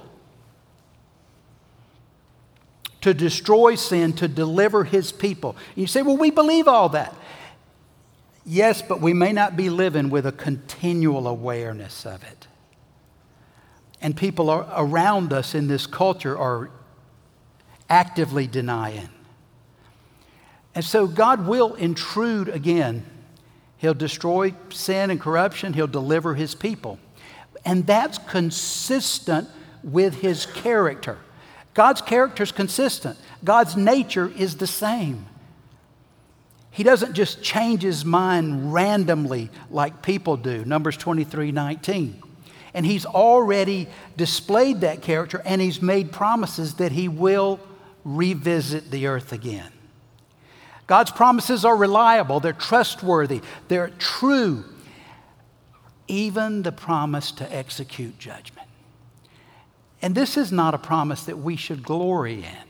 to 3.01 3.13
destroy 3.13 3.75
sin, 3.75 4.13
to 4.13 4.27
deliver 4.27 4.83
his 4.83 5.11
people. 5.11 5.55
you 5.75 5.87
say, 5.87 6.03
well, 6.03 6.17
we 6.17 6.29
believe 6.29 6.67
all 6.67 6.89
that. 6.89 7.13
Yes, 8.45 8.81
but 8.81 9.01
we 9.01 9.13
may 9.13 9.33
not 9.33 9.55
be 9.55 9.69
living 9.69 10.09
with 10.09 10.25
a 10.25 10.31
continual 10.31 11.27
awareness 11.27 12.05
of 12.05 12.23
it. 12.23 12.47
And 14.01 14.15
people 14.15 14.49
around 14.51 15.31
us 15.33 15.53
in 15.53 15.67
this 15.67 15.85
culture 15.85 16.37
are 16.37 16.71
actively 17.89 18.47
denying. 18.47 19.09
And 20.73 20.85
so 20.85 21.07
God 21.07 21.47
will 21.47 21.75
intrude 21.75 22.49
again. 22.49 23.05
He'll 23.77 23.93
destroy 23.93 24.53
sin 24.69 25.09
and 25.09 25.19
corruption, 25.19 25.73
He'll 25.73 25.87
deliver 25.87 26.35
His 26.35 26.55
people. 26.55 26.99
And 27.65 27.85
that's 27.85 28.17
consistent 28.17 29.49
with 29.83 30.21
His 30.21 30.45
character. 30.45 31.17
God's 31.73 32.01
character 32.01 32.43
is 32.43 32.51
consistent, 32.51 33.17
God's 33.43 33.75
nature 33.75 34.31
is 34.37 34.57
the 34.57 34.67
same. 34.67 35.25
He 36.71 36.83
doesn't 36.83 37.13
just 37.13 37.43
change 37.43 37.81
his 37.81 38.05
mind 38.05 38.73
randomly 38.73 39.49
like 39.69 40.01
people 40.01 40.37
do. 40.37 40.63
Numbers 40.63 40.95
23 40.95 41.51
19. 41.51 42.23
And 42.73 42.85
he's 42.85 43.05
already 43.05 43.89
displayed 44.15 44.81
that 44.81 45.01
character 45.01 45.41
and 45.43 45.59
he's 45.59 45.81
made 45.81 46.13
promises 46.13 46.75
that 46.75 46.93
he 46.93 47.09
will 47.09 47.59
revisit 48.05 48.89
the 48.89 49.07
earth 49.07 49.33
again. 49.33 49.69
God's 50.91 51.11
promises 51.11 51.63
are 51.63 51.77
reliable, 51.77 52.41
they're 52.41 52.51
trustworthy, 52.51 53.39
they're 53.69 53.91
true. 53.97 54.65
Even 56.09 56.63
the 56.63 56.73
promise 56.73 57.31
to 57.31 57.55
execute 57.55 58.19
judgment. 58.19 58.67
And 60.01 60.13
this 60.13 60.35
is 60.35 60.51
not 60.51 60.73
a 60.73 60.77
promise 60.77 61.23
that 61.23 61.37
we 61.37 61.55
should 61.55 61.81
glory 61.81 62.43
in. 62.43 62.67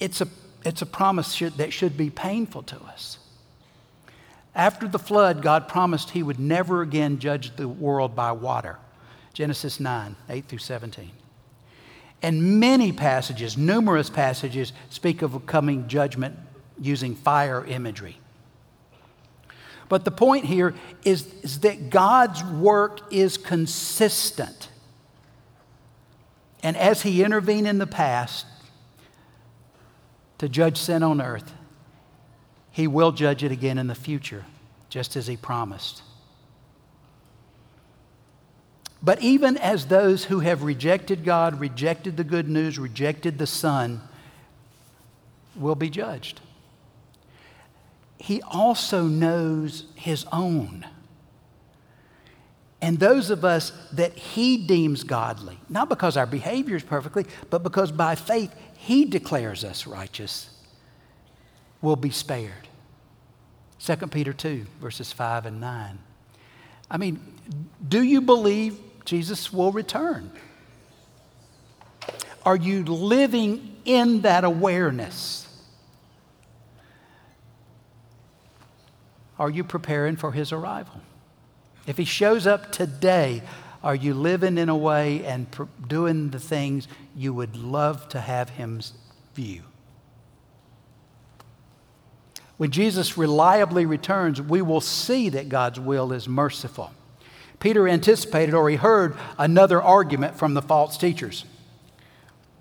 It's 0.00 0.20
a, 0.20 0.26
it's 0.64 0.82
a 0.82 0.86
promise 0.86 1.34
should, 1.34 1.52
that 1.52 1.72
should 1.72 1.96
be 1.96 2.10
painful 2.10 2.64
to 2.64 2.82
us. 2.82 3.18
After 4.56 4.88
the 4.88 4.98
flood, 4.98 5.40
God 5.40 5.68
promised 5.68 6.10
He 6.10 6.24
would 6.24 6.40
never 6.40 6.82
again 6.82 7.20
judge 7.20 7.54
the 7.54 7.68
world 7.68 8.16
by 8.16 8.32
water. 8.32 8.76
Genesis 9.34 9.78
9, 9.78 10.16
8 10.28 10.44
through 10.46 10.58
17. 10.58 11.12
And 12.22 12.60
many 12.60 12.92
passages, 12.92 13.58
numerous 13.58 14.08
passages, 14.08 14.72
speak 14.90 15.22
of 15.22 15.34
a 15.34 15.40
coming 15.40 15.88
judgment 15.88 16.38
using 16.80 17.16
fire 17.16 17.64
imagery. 17.64 18.16
But 19.88 20.04
the 20.04 20.10
point 20.10 20.44
here 20.44 20.74
is, 21.04 21.26
is 21.42 21.60
that 21.60 21.90
God's 21.90 22.42
work 22.44 23.12
is 23.12 23.36
consistent. 23.36 24.68
And 26.62 26.76
as 26.76 27.02
He 27.02 27.24
intervened 27.24 27.66
in 27.66 27.78
the 27.78 27.86
past 27.86 28.46
to 30.38 30.48
judge 30.48 30.78
sin 30.78 31.02
on 31.02 31.20
earth, 31.20 31.52
He 32.70 32.86
will 32.86 33.12
judge 33.12 33.42
it 33.42 33.52
again 33.52 33.78
in 33.78 33.88
the 33.88 33.94
future, 33.94 34.44
just 34.88 35.16
as 35.16 35.26
He 35.26 35.36
promised. 35.36 36.02
But 39.02 39.20
even 39.20 39.56
as 39.56 39.86
those 39.86 40.24
who 40.24 40.40
have 40.40 40.62
rejected 40.62 41.24
God, 41.24 41.58
rejected 41.58 42.16
the 42.16 42.24
good 42.24 42.48
news, 42.48 42.78
rejected 42.78 43.38
the 43.38 43.46
Son, 43.46 44.00
will 45.56 45.74
be 45.74 45.90
judged, 45.90 46.40
He 48.18 48.40
also 48.42 49.04
knows 49.04 49.84
His 49.96 50.24
own. 50.32 50.86
And 52.80 52.98
those 52.98 53.30
of 53.30 53.44
us 53.44 53.72
that 53.92 54.12
He 54.14 54.56
deems 54.56 55.02
godly, 55.02 55.58
not 55.68 55.88
because 55.88 56.16
our 56.16 56.26
behavior 56.26 56.76
is 56.76 56.84
perfectly, 56.84 57.26
but 57.50 57.64
because 57.64 57.90
by 57.90 58.14
faith 58.14 58.54
He 58.76 59.04
declares 59.04 59.64
us 59.64 59.86
righteous, 59.86 60.48
will 61.80 61.96
be 61.96 62.10
spared. 62.10 62.68
2 63.80 63.96
Peter 64.08 64.32
2, 64.32 64.64
verses 64.80 65.10
5 65.10 65.46
and 65.46 65.60
9. 65.60 65.98
I 66.88 66.96
mean, 66.98 67.20
do 67.88 68.00
you 68.02 68.20
believe 68.20 68.78
Jesus 69.04 69.52
will 69.52 69.72
return? 69.72 70.30
Are 72.44 72.56
you 72.56 72.84
living 72.84 73.76
in 73.84 74.22
that 74.22 74.44
awareness? 74.44 75.48
Are 79.38 79.50
you 79.50 79.64
preparing 79.64 80.16
for 80.16 80.32
his 80.32 80.52
arrival? 80.52 81.00
If 81.86 81.96
he 81.96 82.04
shows 82.04 82.46
up 82.46 82.70
today, 82.70 83.42
are 83.82 83.94
you 83.94 84.14
living 84.14 84.58
in 84.58 84.68
a 84.68 84.76
way 84.76 85.24
and 85.24 85.46
doing 85.88 86.30
the 86.30 86.38
things 86.38 86.86
you 87.16 87.34
would 87.34 87.56
love 87.56 88.08
to 88.10 88.20
have 88.20 88.50
him 88.50 88.80
view? 89.34 89.62
When 92.56 92.70
Jesus 92.70 93.18
reliably 93.18 93.86
returns, 93.86 94.40
we 94.40 94.62
will 94.62 94.80
see 94.80 95.28
that 95.30 95.48
God's 95.48 95.80
will 95.80 96.12
is 96.12 96.28
merciful. 96.28 96.92
Peter 97.62 97.86
anticipated 97.86 98.54
or 98.54 98.68
he 98.68 98.74
heard 98.74 99.16
another 99.38 99.80
argument 99.80 100.36
from 100.36 100.52
the 100.52 100.60
false 100.60 100.96
teachers. 100.98 101.44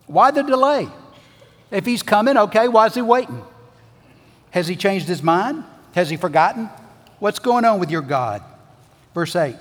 Why 0.06 0.30
the 0.30 0.44
delay? 0.44 0.90
If 1.72 1.88
he's 1.88 2.04
coming, 2.04 2.38
okay, 2.38 2.68
why 2.68 2.86
is 2.86 2.94
he 2.94 3.02
waiting? 3.02 3.42
Has 4.52 4.68
he 4.68 4.76
changed 4.76 5.08
his 5.08 5.24
mind? 5.24 5.64
Has 5.96 6.12
he 6.12 6.18
forgotten? 6.18 6.70
What's 7.18 7.40
going 7.40 7.66
on 7.66 7.80
with 7.80 7.90
your 7.90 8.04
God? 8.04 8.44
Verse 9.16 9.36
8. 9.36 9.56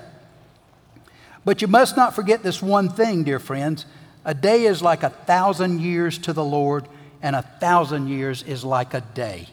But 1.43 1.63
you 1.63 1.67
must 1.67 1.97
not 1.97 2.13
forget 2.13 2.43
this 2.43 2.61
one 2.61 2.89
thing, 2.89 3.23
dear 3.23 3.39
friends. 3.39 3.87
A 4.23 4.35
day 4.35 4.65
is 4.65 4.83
like 4.83 5.01
a 5.01 5.09
thousand 5.09 5.81
years 5.81 6.19
to 6.19 6.33
the 6.33 6.45
Lord, 6.45 6.87
and 7.23 7.35
a 7.35 7.41
thousand 7.41 8.09
years 8.09 8.43
is 8.43 8.63
like 8.63 8.93
a 8.93 9.01
day. 9.01 9.47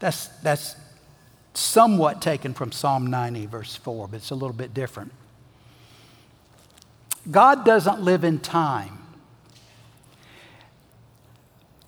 That's, 0.00 0.26
that's 0.42 0.76
somewhat 1.56 2.20
taken 2.20 2.54
from 2.54 2.72
Psalm 2.72 3.06
90, 3.06 3.46
verse 3.46 3.76
4, 3.76 4.08
but 4.08 4.16
it's 4.16 4.30
a 4.30 4.34
little 4.34 4.56
bit 4.56 4.74
different. 4.74 5.12
God 7.30 7.64
doesn't 7.64 8.00
live 8.00 8.24
in 8.24 8.38
time. 8.38 8.98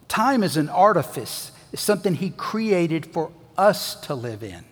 Time 0.08 0.42
is 0.42 0.56
an 0.56 0.68
artifice, 0.68 1.52
it's 1.72 1.82
something 1.82 2.14
He 2.14 2.30
created 2.30 3.06
for 3.06 3.30
us 3.56 3.94
to 4.02 4.14
live 4.14 4.42
in. 4.42 4.64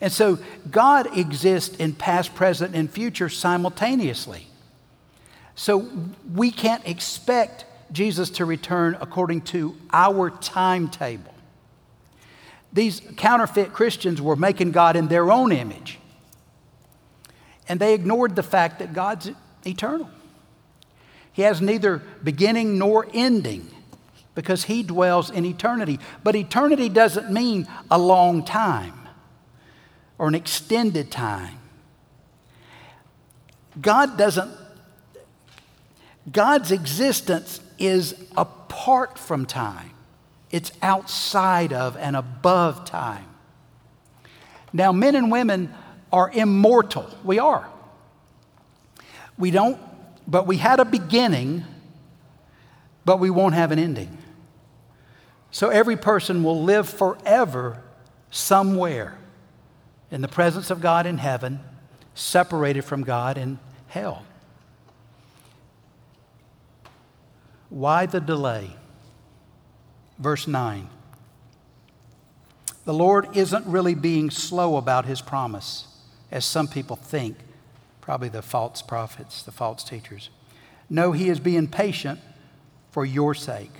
And 0.00 0.12
so 0.12 0.38
God 0.70 1.16
exists 1.18 1.76
in 1.76 1.94
past, 1.94 2.34
present, 2.34 2.74
and 2.74 2.90
future 2.90 3.28
simultaneously. 3.28 4.46
So 5.54 5.90
we 6.32 6.50
can't 6.50 6.86
expect 6.86 7.66
Jesus 7.92 8.30
to 8.30 8.44
return 8.44 8.96
according 9.00 9.42
to 9.42 9.76
our 9.92 10.30
timetable. 10.30 11.34
These 12.72 13.02
counterfeit 13.16 13.72
Christians 13.72 14.22
were 14.22 14.36
making 14.36 14.70
God 14.72 14.96
in 14.96 15.08
their 15.08 15.30
own 15.30 15.52
image. 15.52 15.98
And 17.68 17.80
they 17.80 17.94
ignored 17.94 18.36
the 18.36 18.42
fact 18.42 18.78
that 18.78 18.92
God's 18.92 19.30
eternal. 19.66 20.10
He 21.32 21.42
has 21.42 21.60
neither 21.60 22.02
beginning 22.22 22.78
nor 22.78 23.06
ending 23.12 23.70
because 24.34 24.64
he 24.64 24.82
dwells 24.82 25.30
in 25.30 25.44
eternity. 25.44 25.98
But 26.24 26.36
eternity 26.36 26.88
doesn't 26.88 27.30
mean 27.30 27.68
a 27.90 27.98
long 27.98 28.44
time 28.44 28.94
or 30.18 30.28
an 30.28 30.34
extended 30.34 31.10
time. 31.10 31.58
God 33.80 34.18
doesn't, 34.18 34.50
God's 36.30 36.72
existence 36.72 37.60
is 37.78 38.14
apart 38.36 39.18
from 39.18 39.46
time, 39.46 39.90
it's 40.50 40.72
outside 40.82 41.72
of 41.72 41.96
and 41.96 42.16
above 42.16 42.84
time. 42.84 43.26
Now, 44.72 44.92
men 44.92 45.14
and 45.14 45.30
women 45.30 45.72
are 46.12 46.30
immortal. 46.30 47.08
We 47.24 47.38
are. 47.38 47.68
We 49.38 49.50
don't, 49.50 49.78
but 50.26 50.46
we 50.46 50.56
had 50.56 50.80
a 50.80 50.84
beginning, 50.84 51.64
but 53.04 53.18
we 53.18 53.30
won't 53.30 53.54
have 53.54 53.72
an 53.72 53.78
ending. 53.78 54.18
So 55.50 55.70
every 55.70 55.96
person 55.96 56.44
will 56.44 56.62
live 56.62 56.88
forever 56.88 57.82
somewhere 58.30 59.18
in 60.10 60.20
the 60.20 60.28
presence 60.28 60.70
of 60.70 60.80
God 60.80 61.06
in 61.06 61.18
heaven, 61.18 61.60
separated 62.14 62.82
from 62.82 63.02
God 63.02 63.38
in 63.38 63.58
hell. 63.88 64.24
Why 67.68 68.06
the 68.06 68.20
delay? 68.20 68.72
Verse 70.20 70.46
9. 70.46 70.88
The 72.84 72.94
Lord 72.94 73.36
isn't 73.36 73.66
really 73.66 73.94
being 73.94 74.30
slow 74.30 74.76
about 74.76 75.06
his 75.06 75.22
promise, 75.22 75.86
as 76.30 76.44
some 76.44 76.68
people 76.68 76.96
think, 76.96 77.38
probably 78.00 78.28
the 78.28 78.42
false 78.42 78.82
prophets, 78.82 79.42
the 79.42 79.52
false 79.52 79.82
teachers. 79.82 80.28
No, 80.90 81.12
he 81.12 81.28
is 81.28 81.40
being 81.40 81.68
patient 81.68 82.20
for 82.90 83.04
your 83.04 83.34
sake. 83.34 83.72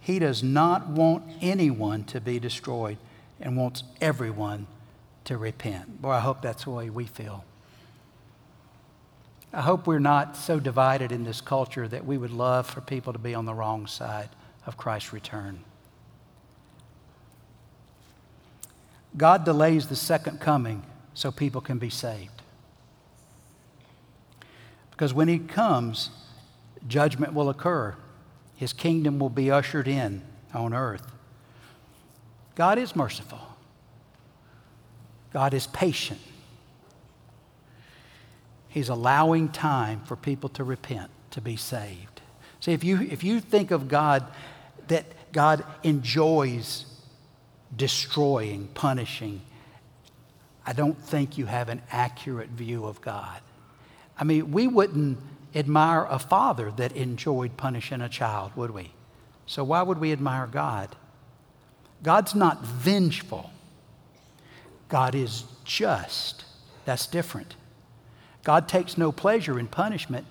He 0.00 0.18
does 0.18 0.42
not 0.42 0.88
want 0.88 1.24
anyone 1.40 2.04
to 2.04 2.20
be 2.20 2.38
destroyed 2.38 2.98
and 3.40 3.56
wants 3.56 3.84
everyone 4.00 4.66
to 5.24 5.38
repent. 5.38 6.02
Boy, 6.02 6.10
I 6.10 6.20
hope 6.20 6.42
that's 6.42 6.64
the 6.64 6.70
way 6.70 6.90
we 6.90 7.06
feel. 7.06 7.44
I 9.52 9.62
hope 9.62 9.86
we're 9.86 9.98
not 10.00 10.36
so 10.36 10.58
divided 10.58 11.12
in 11.12 11.24
this 11.24 11.40
culture 11.40 11.86
that 11.86 12.04
we 12.04 12.18
would 12.18 12.32
love 12.32 12.66
for 12.66 12.80
people 12.80 13.12
to 13.12 13.18
be 13.18 13.34
on 13.34 13.46
the 13.46 13.54
wrong 13.54 13.86
side 13.86 14.28
of 14.66 14.76
Christ's 14.76 15.12
return. 15.12 15.64
God 19.16 19.44
delays 19.44 19.88
the 19.88 19.96
second 19.96 20.40
coming 20.40 20.82
so 21.14 21.30
people 21.30 21.60
can 21.60 21.78
be 21.78 21.90
saved. 21.90 22.42
Because 24.90 25.14
when 25.14 25.28
He 25.28 25.38
comes, 25.38 26.10
judgment 26.86 27.32
will 27.32 27.48
occur, 27.48 27.94
His 28.56 28.72
kingdom 28.72 29.18
will 29.18 29.30
be 29.30 29.50
ushered 29.50 29.88
in 29.88 30.22
on 30.52 30.74
earth. 30.74 31.10
God 32.54 32.78
is 32.78 32.94
merciful. 32.94 33.40
God 35.32 35.52
is 35.52 35.66
patient. 35.68 36.20
He's 38.68 38.88
allowing 38.88 39.48
time 39.50 40.00
for 40.04 40.16
people 40.16 40.48
to 40.50 40.64
repent, 40.64 41.10
to 41.30 41.40
be 41.40 41.56
saved. 41.56 42.22
See, 42.60 42.72
if 42.72 42.82
you, 42.82 43.02
if 43.02 43.22
you 43.22 43.40
think 43.40 43.70
of 43.70 43.88
God, 43.88 44.26
that 44.88 45.32
God 45.32 45.64
enjoys 45.82 46.86
destroying, 47.76 48.68
punishing, 48.74 49.40
I 50.66 50.72
don't 50.72 50.98
think 50.98 51.36
you 51.36 51.46
have 51.46 51.68
an 51.68 51.82
accurate 51.90 52.50
view 52.50 52.84
of 52.84 53.00
God. 53.00 53.40
I 54.18 54.24
mean, 54.24 54.52
we 54.52 54.66
wouldn't 54.66 55.18
admire 55.54 56.06
a 56.08 56.18
father 56.18 56.70
that 56.76 56.92
enjoyed 56.92 57.56
punishing 57.56 58.00
a 58.00 58.08
child, 58.08 58.52
would 58.56 58.70
we? 58.70 58.92
So 59.46 59.62
why 59.62 59.82
would 59.82 59.98
we 59.98 60.12
admire 60.12 60.46
God? 60.46 60.96
God's 62.02 62.34
not 62.34 62.64
vengeful. 62.64 63.50
God 64.88 65.14
is 65.14 65.44
just. 65.64 66.44
That's 66.84 67.06
different. 67.06 67.56
God 68.42 68.68
takes 68.68 68.98
no 68.98 69.10
pleasure 69.10 69.58
in 69.58 69.66
punishment, 69.66 70.26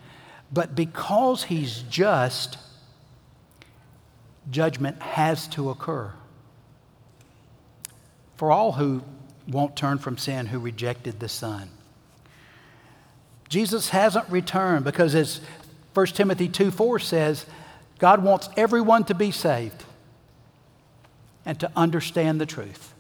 but 0.52 0.76
because 0.76 1.44
He's 1.46 1.84
just, 1.90 2.58
judgment 4.50 5.02
has 5.02 5.48
to 5.50 5.70
occur. 5.70 6.12
For 8.38 8.52
all 8.52 8.74
who 8.74 9.04
won't 9.48 9.76
turn 9.76 9.98
from 9.98 10.18
sin, 10.18 10.48
who 10.48 10.60
rejected 10.60 11.20
the 11.20 11.30
Son. 11.30 11.70
Jesus 13.50 13.90
hasn't 13.90 14.30
returned 14.30 14.84
because, 14.86 15.14
as 15.16 15.42
1 15.94 16.08
Timothy 16.08 16.48
2 16.48 16.72
4 16.72 17.00
says, 17.00 17.46
God 18.00 18.24
wants 18.24 18.50
everyone 18.58 19.04
to 19.06 19.14
be 19.14 19.32
saved 19.32 19.84
and 21.46 21.60
to 21.60 21.72
understand 21.76 22.42
the 22.42 22.46
truth. 22.46 22.94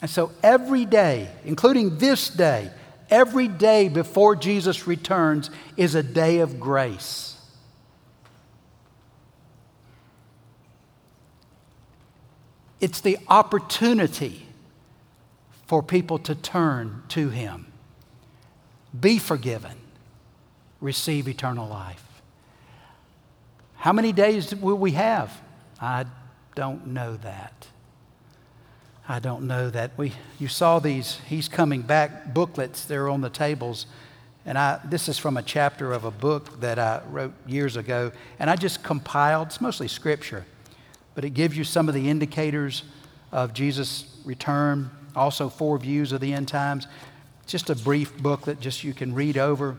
And 0.00 0.10
so 0.10 0.32
every 0.42 0.84
day, 0.84 1.28
including 1.44 1.98
this 1.98 2.30
day, 2.30 2.70
every 3.10 3.48
day 3.48 3.88
before 3.88 4.36
Jesus 4.36 4.86
returns 4.86 5.50
is 5.76 5.94
a 5.94 6.02
day 6.02 6.38
of 6.38 6.60
grace. 6.60 7.37
It's 12.80 13.00
the 13.00 13.18
opportunity 13.28 14.46
for 15.66 15.82
people 15.82 16.18
to 16.20 16.34
turn 16.34 17.02
to 17.08 17.28
Him, 17.28 17.66
be 18.98 19.18
forgiven, 19.18 19.76
receive 20.80 21.28
eternal 21.28 21.68
life. 21.68 22.04
How 23.76 23.92
many 23.92 24.12
days 24.12 24.54
will 24.54 24.78
we 24.78 24.92
have? 24.92 25.40
I 25.80 26.06
don't 26.54 26.88
know 26.88 27.16
that. 27.18 27.68
I 29.08 29.20
don't 29.20 29.46
know 29.46 29.70
that. 29.70 29.92
We, 29.96 30.12
you 30.38 30.48
saw 30.48 30.80
these, 30.80 31.20
he's 31.26 31.48
coming 31.48 31.82
back 31.82 32.34
booklets, 32.34 32.84
they're 32.84 33.08
on 33.08 33.22
the 33.22 33.30
tables. 33.30 33.86
And 34.44 34.58
I, 34.58 34.80
this 34.84 35.08
is 35.08 35.18
from 35.18 35.36
a 35.36 35.42
chapter 35.42 35.92
of 35.92 36.04
a 36.04 36.10
book 36.10 36.60
that 36.60 36.78
I 36.78 37.02
wrote 37.10 37.32
years 37.46 37.76
ago. 37.76 38.12
And 38.38 38.50
I 38.50 38.56
just 38.56 38.82
compiled, 38.82 39.48
it's 39.48 39.60
mostly 39.60 39.88
scripture, 39.88 40.44
but 41.18 41.24
it 41.24 41.30
gives 41.30 41.58
you 41.58 41.64
some 41.64 41.88
of 41.88 41.96
the 41.96 42.08
indicators 42.08 42.84
of 43.32 43.52
Jesus' 43.52 44.20
return, 44.24 44.88
also 45.16 45.48
four 45.48 45.76
views 45.76 46.12
of 46.12 46.20
the 46.20 46.32
end 46.32 46.46
times. 46.46 46.86
Just 47.44 47.70
a 47.70 47.74
brief 47.74 48.16
booklet, 48.22 48.60
just 48.60 48.84
you 48.84 48.94
can 48.94 49.12
read 49.12 49.36
over. 49.36 49.76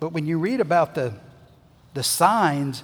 But 0.00 0.08
when 0.08 0.26
you 0.26 0.40
read 0.40 0.60
about 0.60 0.96
the, 0.96 1.14
the 1.94 2.02
signs, 2.02 2.82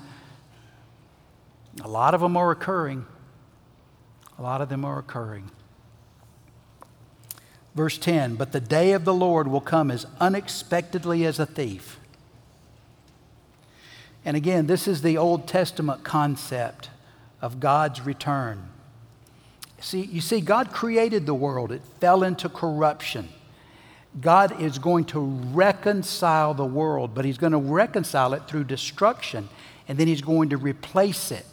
a 1.82 1.88
lot 1.88 2.14
of 2.14 2.20
them 2.20 2.36
are 2.36 2.52
occurring. 2.52 3.04
A 4.38 4.42
lot 4.42 4.60
of 4.60 4.68
them 4.68 4.84
are 4.84 5.00
occurring. 5.00 5.50
Verse 7.74 7.98
10 7.98 8.36
But 8.36 8.52
the 8.52 8.60
day 8.60 8.92
of 8.92 9.04
the 9.04 9.12
Lord 9.12 9.48
will 9.48 9.60
come 9.60 9.90
as 9.90 10.06
unexpectedly 10.20 11.26
as 11.26 11.40
a 11.40 11.46
thief. 11.46 11.98
And 14.24 14.36
again, 14.36 14.68
this 14.68 14.86
is 14.86 15.02
the 15.02 15.18
Old 15.18 15.48
Testament 15.48 16.04
concept 16.04 16.90
of 17.42 17.60
God's 17.60 18.00
return. 18.00 18.68
See, 19.80 20.02
you 20.02 20.20
see, 20.20 20.40
God 20.40 20.72
created 20.72 21.26
the 21.26 21.34
world, 21.34 21.72
it 21.72 21.82
fell 22.00 22.22
into 22.22 22.48
corruption. 22.48 23.28
God 24.20 24.60
is 24.60 24.78
going 24.78 25.06
to 25.06 25.20
reconcile 25.20 26.54
the 26.54 26.64
world, 26.64 27.14
but 27.14 27.24
He's 27.24 27.38
going 27.38 27.52
to 27.52 27.58
reconcile 27.58 28.32
it 28.34 28.46
through 28.46 28.64
destruction, 28.64 29.48
and 29.88 29.98
then 29.98 30.06
He's 30.06 30.22
going 30.22 30.50
to 30.50 30.56
replace 30.56 31.32
it. 31.32 31.46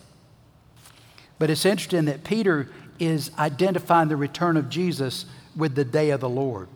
But 1.40 1.50
it's 1.50 1.66
interesting 1.66 2.06
that 2.06 2.24
Peter 2.24 2.70
is 3.00 3.32
identifying 3.40 4.10
the 4.10 4.18
return 4.18 4.58
of 4.58 4.70
Jesus 4.70 5.26
with 5.56 5.74
the 5.74 5.86
day 5.86 6.10
of 6.12 6.20
the 6.20 6.30
Lord. 6.30 6.68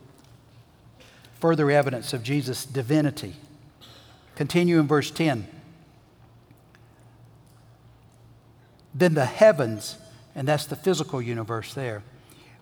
Further 1.38 1.70
evidence 1.70 2.14
of 2.14 2.22
Jesus' 2.22 2.64
divinity. 2.64 3.36
Continue 4.34 4.80
in 4.80 4.88
verse 4.88 5.10
10. 5.10 5.46
Then 8.94 9.14
the 9.14 9.24
heavens, 9.24 9.98
and 10.34 10.46
that's 10.46 10.66
the 10.66 10.76
physical 10.76 11.20
universe 11.20 11.74
there, 11.74 12.02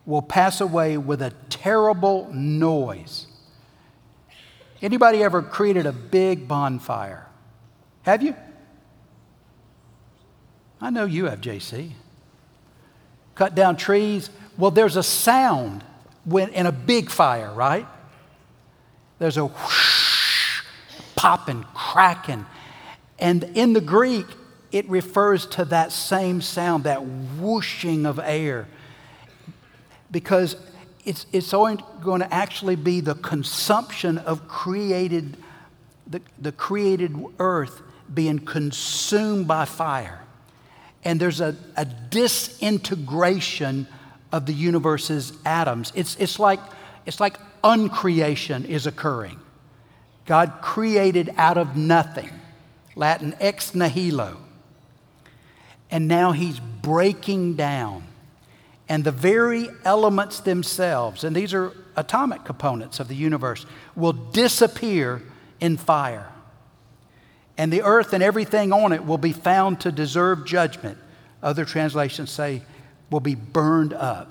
will 0.06 0.22
pass 0.22 0.60
away 0.60 0.96
with 0.96 1.22
a 1.22 1.30
terrible 1.48 2.32
noise. 2.32 3.26
Anybody 4.80 5.22
ever 5.22 5.42
created 5.42 5.86
a 5.86 5.92
big 5.92 6.48
bonfire? 6.48 7.26
Have 8.02 8.22
you? 8.22 8.34
I 10.80 10.90
know 10.90 11.04
you 11.04 11.26
have, 11.26 11.40
JC. 11.40 11.92
Cut 13.36 13.54
down 13.54 13.76
trees. 13.76 14.30
Well, 14.58 14.72
there's 14.72 14.96
a 14.96 15.02
sound 15.02 15.84
when 16.24 16.48
in 16.50 16.66
a 16.66 16.72
big 16.72 17.10
fire, 17.10 17.52
right? 17.52 17.86
There's 19.20 19.36
a 19.36 19.46
whoosh, 19.46 20.62
popping, 21.14 21.64
cracking. 21.74 22.44
And 23.20 23.44
in 23.54 23.72
the 23.72 23.80
Greek, 23.80 24.26
it 24.72 24.88
refers 24.88 25.46
to 25.46 25.64
that 25.66 25.92
same 25.92 26.40
sound, 26.40 26.84
that 26.84 27.04
whooshing 27.04 28.06
of 28.06 28.18
air, 28.18 28.66
because 30.10 30.56
it's, 31.04 31.26
it's 31.32 31.54
only 31.54 31.82
going 32.02 32.20
to 32.20 32.34
actually 32.34 32.76
be 32.76 33.00
the 33.00 33.14
consumption 33.14 34.18
of 34.18 34.48
created, 34.48 35.36
the, 36.06 36.20
the 36.40 36.52
created 36.52 37.16
earth 37.38 37.82
being 38.12 38.38
consumed 38.38 39.46
by 39.46 39.64
fire 39.64 40.22
and 41.04 41.20
there's 41.20 41.40
a, 41.40 41.56
a 41.76 41.84
disintegration 41.84 43.86
of 44.30 44.46
the 44.46 44.52
universe's 44.52 45.32
atoms. 45.44 45.92
It's, 45.94 46.16
it's, 46.16 46.38
like, 46.38 46.60
it's 47.06 47.20
like 47.20 47.38
uncreation 47.62 48.64
is 48.64 48.86
occurring. 48.86 49.38
God 50.24 50.60
created 50.62 51.30
out 51.36 51.58
of 51.58 51.76
nothing, 51.76 52.30
Latin 52.94 53.34
ex 53.40 53.74
nihilo. 53.74 54.36
And 55.92 56.08
now 56.08 56.32
he's 56.32 56.58
breaking 56.58 57.54
down. 57.54 58.02
And 58.88 59.04
the 59.04 59.12
very 59.12 59.68
elements 59.84 60.40
themselves, 60.40 61.22
and 61.22 61.36
these 61.36 61.54
are 61.54 61.72
atomic 61.94 62.44
components 62.44 62.98
of 62.98 63.06
the 63.06 63.14
universe, 63.14 63.64
will 63.94 64.12
disappear 64.12 65.22
in 65.60 65.76
fire 65.76 66.32
and 67.58 67.72
the 67.72 67.82
earth 67.82 68.12
and 68.12 68.22
everything 68.22 68.72
on 68.72 68.92
it 68.92 69.04
will 69.04 69.18
be 69.18 69.32
found 69.32 69.80
to 69.80 69.92
deserve 69.92 70.46
judgment. 70.46 70.98
Other 71.42 71.64
translations 71.64 72.30
say 72.30 72.62
will 73.10 73.20
be 73.20 73.34
burned 73.34 73.92
up. 73.92 74.28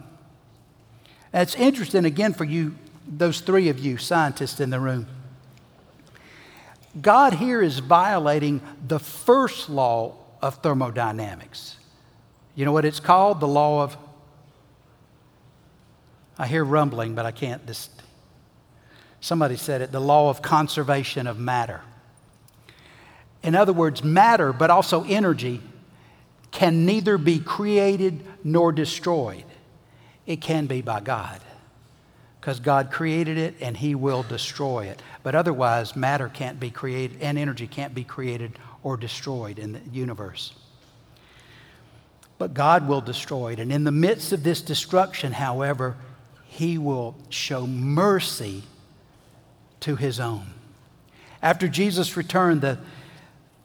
That's 1.32 1.56
interesting 1.56 2.06
again 2.06 2.34
for 2.34 2.44
you, 2.44 2.76
those 3.08 3.42
three 3.42 3.70
of 3.70 3.80
you 3.80 3.98
scientists 3.98 4.60
in 4.60 4.70
the 4.70 4.80
room. 4.80 5.08
God 7.00 7.36
here 7.36 7.62
is 7.62 7.80
violating 7.80 8.60
the 8.86 9.00
first 9.00 9.70
law 9.70 10.16
of 10.42 10.56
thermodynamics. 10.56 11.78
You 12.56 12.66
know 12.66 12.72
what 12.72 12.86
it's 12.86 13.00
called? 13.00 13.40
The 13.40 13.48
law 13.48 13.84
of. 13.84 13.98
I 16.38 16.48
hear 16.48 16.64
rumbling, 16.64 17.14
but 17.14 17.26
I 17.26 17.32
can't. 17.32 17.66
This, 17.68 17.90
somebody 19.20 19.56
said 19.56 19.82
it 19.82 19.92
the 19.92 20.02
law 20.02 20.30
of 20.30 20.42
conservation 20.42 21.28
of 21.28 21.40
matter. 21.40 21.82
In 23.44 23.56
other 23.56 23.74
words, 23.74 24.04
matter, 24.04 24.54
but 24.54 24.70
also 24.70 25.04
energy, 25.04 25.62
can 26.52 26.86
neither 26.86 27.18
be 27.18 27.40
created 27.40 28.24
nor 28.44 28.72
destroyed. 28.72 29.46
It 30.26 30.42
can 30.42 30.68
be 30.68 30.82
by 30.82 31.00
God 31.00 31.42
because 32.40 32.60
God 32.60 32.92
created 32.92 33.38
it 33.38 33.56
and 33.62 33.78
He 33.78 33.96
will 33.96 34.24
destroy 34.24 34.86
it. 34.86 35.02
But 35.24 35.36
otherwise, 35.36 35.96
matter 35.96 36.30
can't 36.30 36.60
be 36.60 36.70
created 36.70 37.22
and 37.22 37.38
energy 37.38 37.68
can't 37.68 37.94
be 37.94 38.04
created 38.04 38.58
or 38.84 38.98
destroyed 38.98 39.60
in 39.60 39.74
the 39.74 39.82
universe. 39.92 40.54
But 42.38 42.54
God 42.54 42.88
will 42.88 43.02
destroy 43.02 43.54
it. 43.54 43.60
And 43.60 43.72
in 43.72 43.84
the 43.84 43.92
midst 43.92 44.32
of 44.32 44.44
this 44.44 44.62
destruction, 44.62 45.34
however, 45.34 45.96
He 46.46 46.78
will 46.78 47.16
show 47.30 47.68
mercy 47.68 48.64
to 49.82 49.96
His 49.96 50.20
own. 50.20 50.48
After 51.42 51.68
Jesus 51.68 52.18
returned, 52.18 52.62
the 52.62 52.80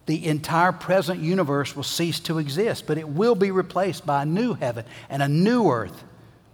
the 0.07 0.25
entire 0.27 0.71
present 0.71 1.21
universe 1.21 1.75
will 1.75 1.83
cease 1.83 2.21
to 2.21 2.39
exist, 2.39 2.87
but 2.87 2.97
it 2.97 3.09
will 3.09 3.35
be 3.35 3.51
replaced 3.51 4.07
by 4.07 4.23
a 4.23 4.27
new 4.27 4.55
heaven 4.55 4.85
and 5.11 5.21
a 5.21 5.29
new 5.29 5.69
earth 5.69 6.05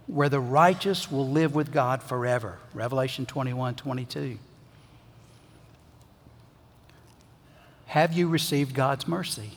where 0.07 0.29
the 0.29 0.39
righteous 0.39 1.11
will 1.11 1.29
live 1.29 1.55
with 1.55 1.71
God 1.71 2.01
forever. 2.01 2.57
Revelation 2.73 3.25
21 3.25 3.75
22. 3.75 4.39
Have 7.93 8.11
you 8.11 8.27
received 8.27 8.73
God's 8.73 9.07
mercy? 9.07 9.51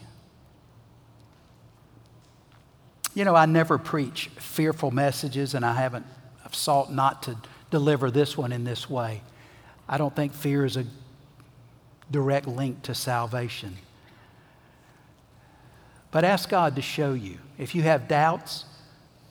You 3.15 3.25
know, 3.25 3.35
I 3.35 3.47
never 3.47 3.79
preach 3.79 4.27
fearful 4.37 4.91
messages, 4.91 5.55
and 5.55 5.65
I 5.65 5.73
haven't, 5.73 6.05
I've 6.45 6.55
sought 6.55 6.93
not 6.93 7.23
to 7.23 7.39
deliver 7.71 8.11
this 8.11 8.37
one 8.37 8.53
in 8.53 8.63
this 8.63 8.91
way. 8.91 9.23
I 9.89 9.97
don't 9.97 10.15
think 10.15 10.35
fear 10.35 10.67
is 10.67 10.77
a 10.77 10.85
direct 12.11 12.47
link 12.47 12.83
to 12.83 12.95
salvation. 12.95 13.79
But 16.11 16.25
ask 16.25 16.51
God 16.51 16.77
to 16.77 16.83
show 16.83 17.15
you. 17.15 17.39
If 17.57 17.75
you 17.75 17.81
have 17.85 18.07
doubts, 18.07 18.67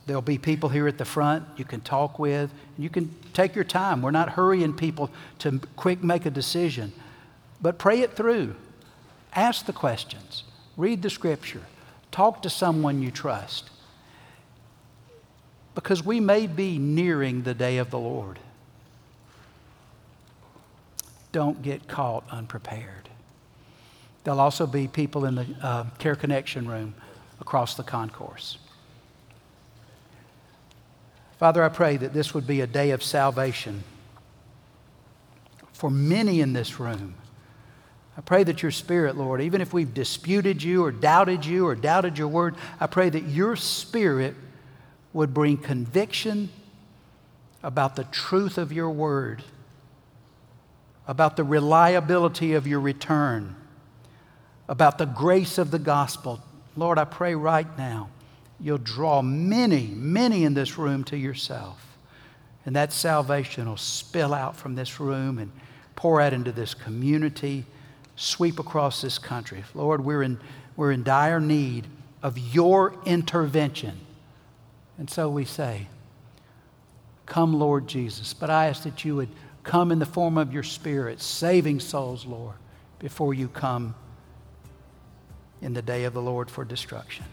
there'll 0.08 0.24
be 0.24 0.39
people 0.39 0.70
here 0.70 0.88
at 0.88 0.97
the 0.97 1.06
front 1.06 1.45
you 1.58 1.64
can 1.64 1.82
talk 1.82 2.18
with. 2.18 2.51
You 2.76 2.89
can 2.89 3.14
take 3.34 3.53
your 3.53 3.66
time. 3.66 4.01
We're 4.01 4.10
not 4.10 4.30
hurrying 4.30 4.74
people 4.74 5.12
to 5.38 5.60
quick 5.76 6.03
make 6.03 6.26
a 6.26 6.32
decision, 6.32 6.91
but 7.62 7.78
pray 7.78 7.99
it 7.99 8.14
through. 8.14 8.56
Ask 9.36 9.65
the 9.65 9.73
questions. 9.73 10.43
Read 10.77 11.01
the 11.01 11.09
scripture. 11.09 11.61
Talk 12.11 12.41
to 12.43 12.49
someone 12.49 13.01
you 13.01 13.11
trust. 13.11 13.69
Because 15.75 16.03
we 16.05 16.21
may 16.21 16.47
be 16.47 16.79
nearing 16.79 17.43
the 17.43 17.53
day 17.53 17.77
of 17.77 17.91
the 17.91 17.99
Lord. 17.99 18.39
Don't 21.33 21.61
get 21.61 21.89
caught 21.89 22.23
unprepared. 22.31 23.09
There'll 24.23 24.39
also 24.39 24.65
be 24.65 24.88
people 24.88 25.25
in 25.25 25.36
the 25.36 25.45
uh, 25.61 25.83
Care 25.99 26.15
Connection 26.15 26.67
room 26.67 26.95
across 27.41 27.75
the 27.75 27.83
concourse. 27.83 28.57
Father, 31.38 31.61
I 31.61 31.69
pray 31.69 31.97
that 31.97 32.13
this 32.13 32.33
would 32.33 32.47
be 32.47 32.61
a 32.61 32.67
day 32.67 32.91
of 32.91 33.03
salvation 33.03 33.83
for 35.73 35.89
many 35.89 36.39
in 36.39 36.53
this 36.53 36.79
room. 36.79 37.15
I 38.18 38.22
pray 38.22 38.43
that 38.43 38.61
your 38.61 38.72
spirit, 38.72 39.18
Lord, 39.18 39.41
even 39.41 39.61
if 39.61 39.74
we've 39.74 39.93
disputed 39.93 40.63
you 40.63 40.86
or 40.86 40.91
doubted 40.91 41.45
you 41.45 41.68
or 41.68 41.76
doubted 41.76 42.18
your 42.18 42.30
word, 42.30 42.55
I 42.80 42.88
pray 42.88 43.09
that 43.09 43.24
your 43.24 43.55
spirit 43.55 44.36
would 45.11 45.34
bring 45.34 45.57
conviction 45.57 46.49
about 47.61 47.95
the 47.95 48.05
truth 48.05 48.57
of 48.57 48.72
your 48.72 48.89
word, 48.89 49.43
about 51.07 51.36
the 51.36 51.43
reliability 51.43 52.53
of 52.53 52.68
your 52.68 52.80
return 52.80 53.55
about 54.68 54.97
the 54.97 55.05
grace 55.05 55.57
of 55.57 55.72
the 55.72 55.80
gospel. 55.80 56.41
Lord, 56.76 56.97
I 56.97 57.05
pray 57.05 57.36
right 57.36 57.68
now 57.78 58.09
you'll 58.57 58.78
draw 58.78 59.22
many, 59.22 59.88
many 59.88 60.45
in 60.45 60.53
this 60.53 60.78
room 60.78 61.03
to 61.03 61.18
yourself. 61.18 61.97
And 62.66 62.74
that 62.78 62.93
salvation 62.93 63.68
will 63.68 63.76
spill 63.76 64.34
out 64.34 64.55
from 64.55 64.76
this 64.76 64.97
room 64.97 65.39
and 65.39 65.51
pour 65.97 66.22
out 66.22 66.32
into 66.32 66.53
this 66.53 66.74
community, 66.74 67.66
sweep 68.16 68.59
across 68.59 69.01
this 69.01 69.18
country. 69.18 69.63
Lord, 69.74 70.03
we're 70.03 70.24
in, 70.24 70.39
we're 70.76 70.91
in 70.91 71.03
dire 71.03 71.39
need 71.39 71.88
of 72.24 72.38
your 72.38 72.95
intervention 73.05 73.99
And 74.97 75.09
so 75.09 75.30
we 75.30 75.45
say, 75.45 75.88
Come, 77.26 77.53
Lord 77.53 77.88
Jesus. 77.88 78.34
But 78.34 78.49
I 78.49 78.68
ask 78.68 78.84
that 78.84 79.03
you 79.03 79.16
would 79.16 79.30
come 79.63 79.91
in 79.91 79.99
the 79.99 80.05
form 80.05 80.38
of 80.38 80.53
your 80.53 80.63
Spirit, 80.63 81.20
saving 81.20 81.80
souls, 81.80 82.26
Lord, 82.26 82.55
before 82.99 83.34
you 83.34 83.47
come 83.47 83.95
in 85.61 85.74
the 85.74 85.82
day 85.82 86.03
of 86.03 86.13
the 86.13 86.22
Lord 86.22 86.51
for 86.51 86.63
destruction. 86.63 87.26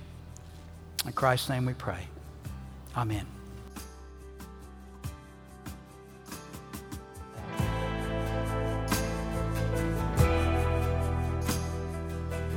In 1.05 1.12
Christ's 1.12 1.51
name 1.51 1.66
we 1.66 1.74
pray. 1.74 2.07
Amen. 2.97 3.26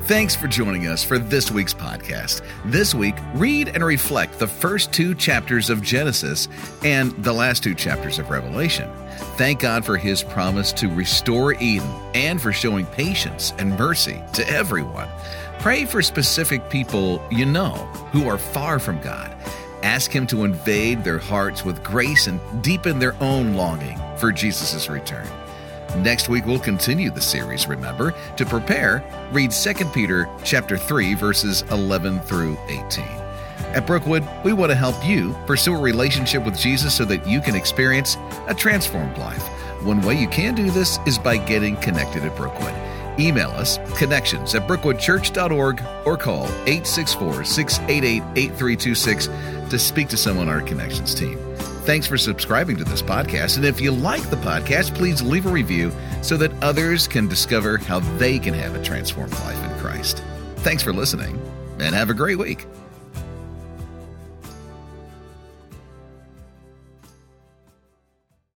Thanks 0.05 0.35
for 0.35 0.47
joining 0.47 0.85
us 0.85 1.03
for 1.03 1.17
this 1.17 1.49
week's 1.49 1.73
podcast. 1.73 2.43
This 2.63 2.93
week, 2.93 3.15
read 3.33 3.69
and 3.69 3.83
reflect 3.83 4.37
the 4.37 4.45
first 4.45 4.93
two 4.93 5.15
chapters 5.15 5.71
of 5.71 5.81
Genesis 5.81 6.47
and 6.83 7.11
the 7.23 7.33
last 7.33 7.63
two 7.63 7.73
chapters 7.73 8.19
of 8.19 8.29
Revelation. 8.29 8.87
Thank 9.35 9.61
God 9.61 9.83
for 9.83 9.97
His 9.97 10.21
promise 10.21 10.71
to 10.73 10.89
restore 10.89 11.53
Eden 11.55 11.89
and 12.13 12.39
for 12.39 12.53
showing 12.53 12.85
patience 12.85 13.51
and 13.57 13.79
mercy 13.79 14.21
to 14.33 14.47
everyone. 14.47 15.09
Pray 15.57 15.85
for 15.85 16.03
specific 16.03 16.69
people 16.69 17.19
you 17.31 17.47
know 17.47 17.73
who 18.11 18.27
are 18.27 18.37
far 18.37 18.77
from 18.77 19.01
God. 19.01 19.35
Ask 19.81 20.11
Him 20.11 20.27
to 20.27 20.43
invade 20.43 21.03
their 21.03 21.17
hearts 21.17 21.65
with 21.65 21.83
grace 21.83 22.27
and 22.27 22.39
deepen 22.61 22.99
their 22.99 23.15
own 23.23 23.55
longing 23.55 23.99
for 24.17 24.31
Jesus' 24.31 24.87
return. 24.87 25.27
Next 25.97 26.27
week 26.27 26.45
we'll 26.45 26.59
continue 26.59 27.09
the 27.09 27.21
series, 27.21 27.67
remember. 27.67 28.13
To 28.37 28.45
prepare, 28.45 29.03
read 29.31 29.51
2 29.51 29.73
Peter 29.93 30.29
chapter 30.43 30.77
3 30.77 31.13
verses 31.13 31.63
11 31.71 32.19
through 32.21 32.57
18. 32.67 33.05
At 33.73 33.87
Brookwood, 33.87 34.27
we 34.43 34.53
want 34.53 34.71
to 34.71 34.75
help 34.75 34.95
you 35.05 35.35
pursue 35.45 35.73
a 35.73 35.79
relationship 35.79 36.45
with 36.45 36.57
Jesus 36.57 36.93
so 36.93 37.05
that 37.05 37.25
you 37.27 37.41
can 37.41 37.55
experience 37.55 38.17
a 38.47 38.53
transformed 38.53 39.17
life. 39.17 39.43
One 39.83 40.01
way 40.01 40.19
you 40.19 40.27
can 40.27 40.55
do 40.55 40.69
this 40.71 40.99
is 41.05 41.17
by 41.17 41.37
getting 41.37 41.75
connected 41.77 42.23
at 42.23 42.35
Brookwood. 42.35 42.73
Email 43.19 43.49
us 43.51 43.77
connections 43.97 44.55
at 44.55 44.67
brookwoodchurch.org 44.67 45.81
or 46.05 46.17
call 46.17 46.45
864 46.65 47.45
688 47.45 48.23
8326 48.35 49.27
to 49.69 49.79
speak 49.79 50.09
to 50.09 50.17
someone 50.17 50.49
on 50.49 50.55
our 50.55 50.61
connections 50.61 51.15
team. 51.15 51.44
Thanks 51.86 52.07
for 52.07 52.17
subscribing 52.17 52.77
to 52.77 52.83
this 52.83 53.03
podcast. 53.03 53.57
And 53.57 53.65
if 53.65 53.79
you 53.79 53.91
like 53.91 54.27
the 54.31 54.38
podcast, 54.38 54.95
please 54.95 55.21
leave 55.21 55.45
a 55.45 55.49
review 55.49 55.91
so 56.23 56.36
that 56.38 56.51
others 56.63 57.07
can 57.07 57.27
discover 57.27 57.77
how 57.77 57.99
they 58.17 58.39
can 58.39 58.55
have 58.55 58.73
a 58.73 58.83
transformed 58.83 59.33
life 59.33 59.63
in 59.63 59.79
Christ. 59.79 60.23
Thanks 60.57 60.81
for 60.81 60.91
listening 60.91 61.39
and 61.79 61.93
have 61.93 62.09
a 62.09 62.15
great 62.15 62.39
week. 62.39 62.65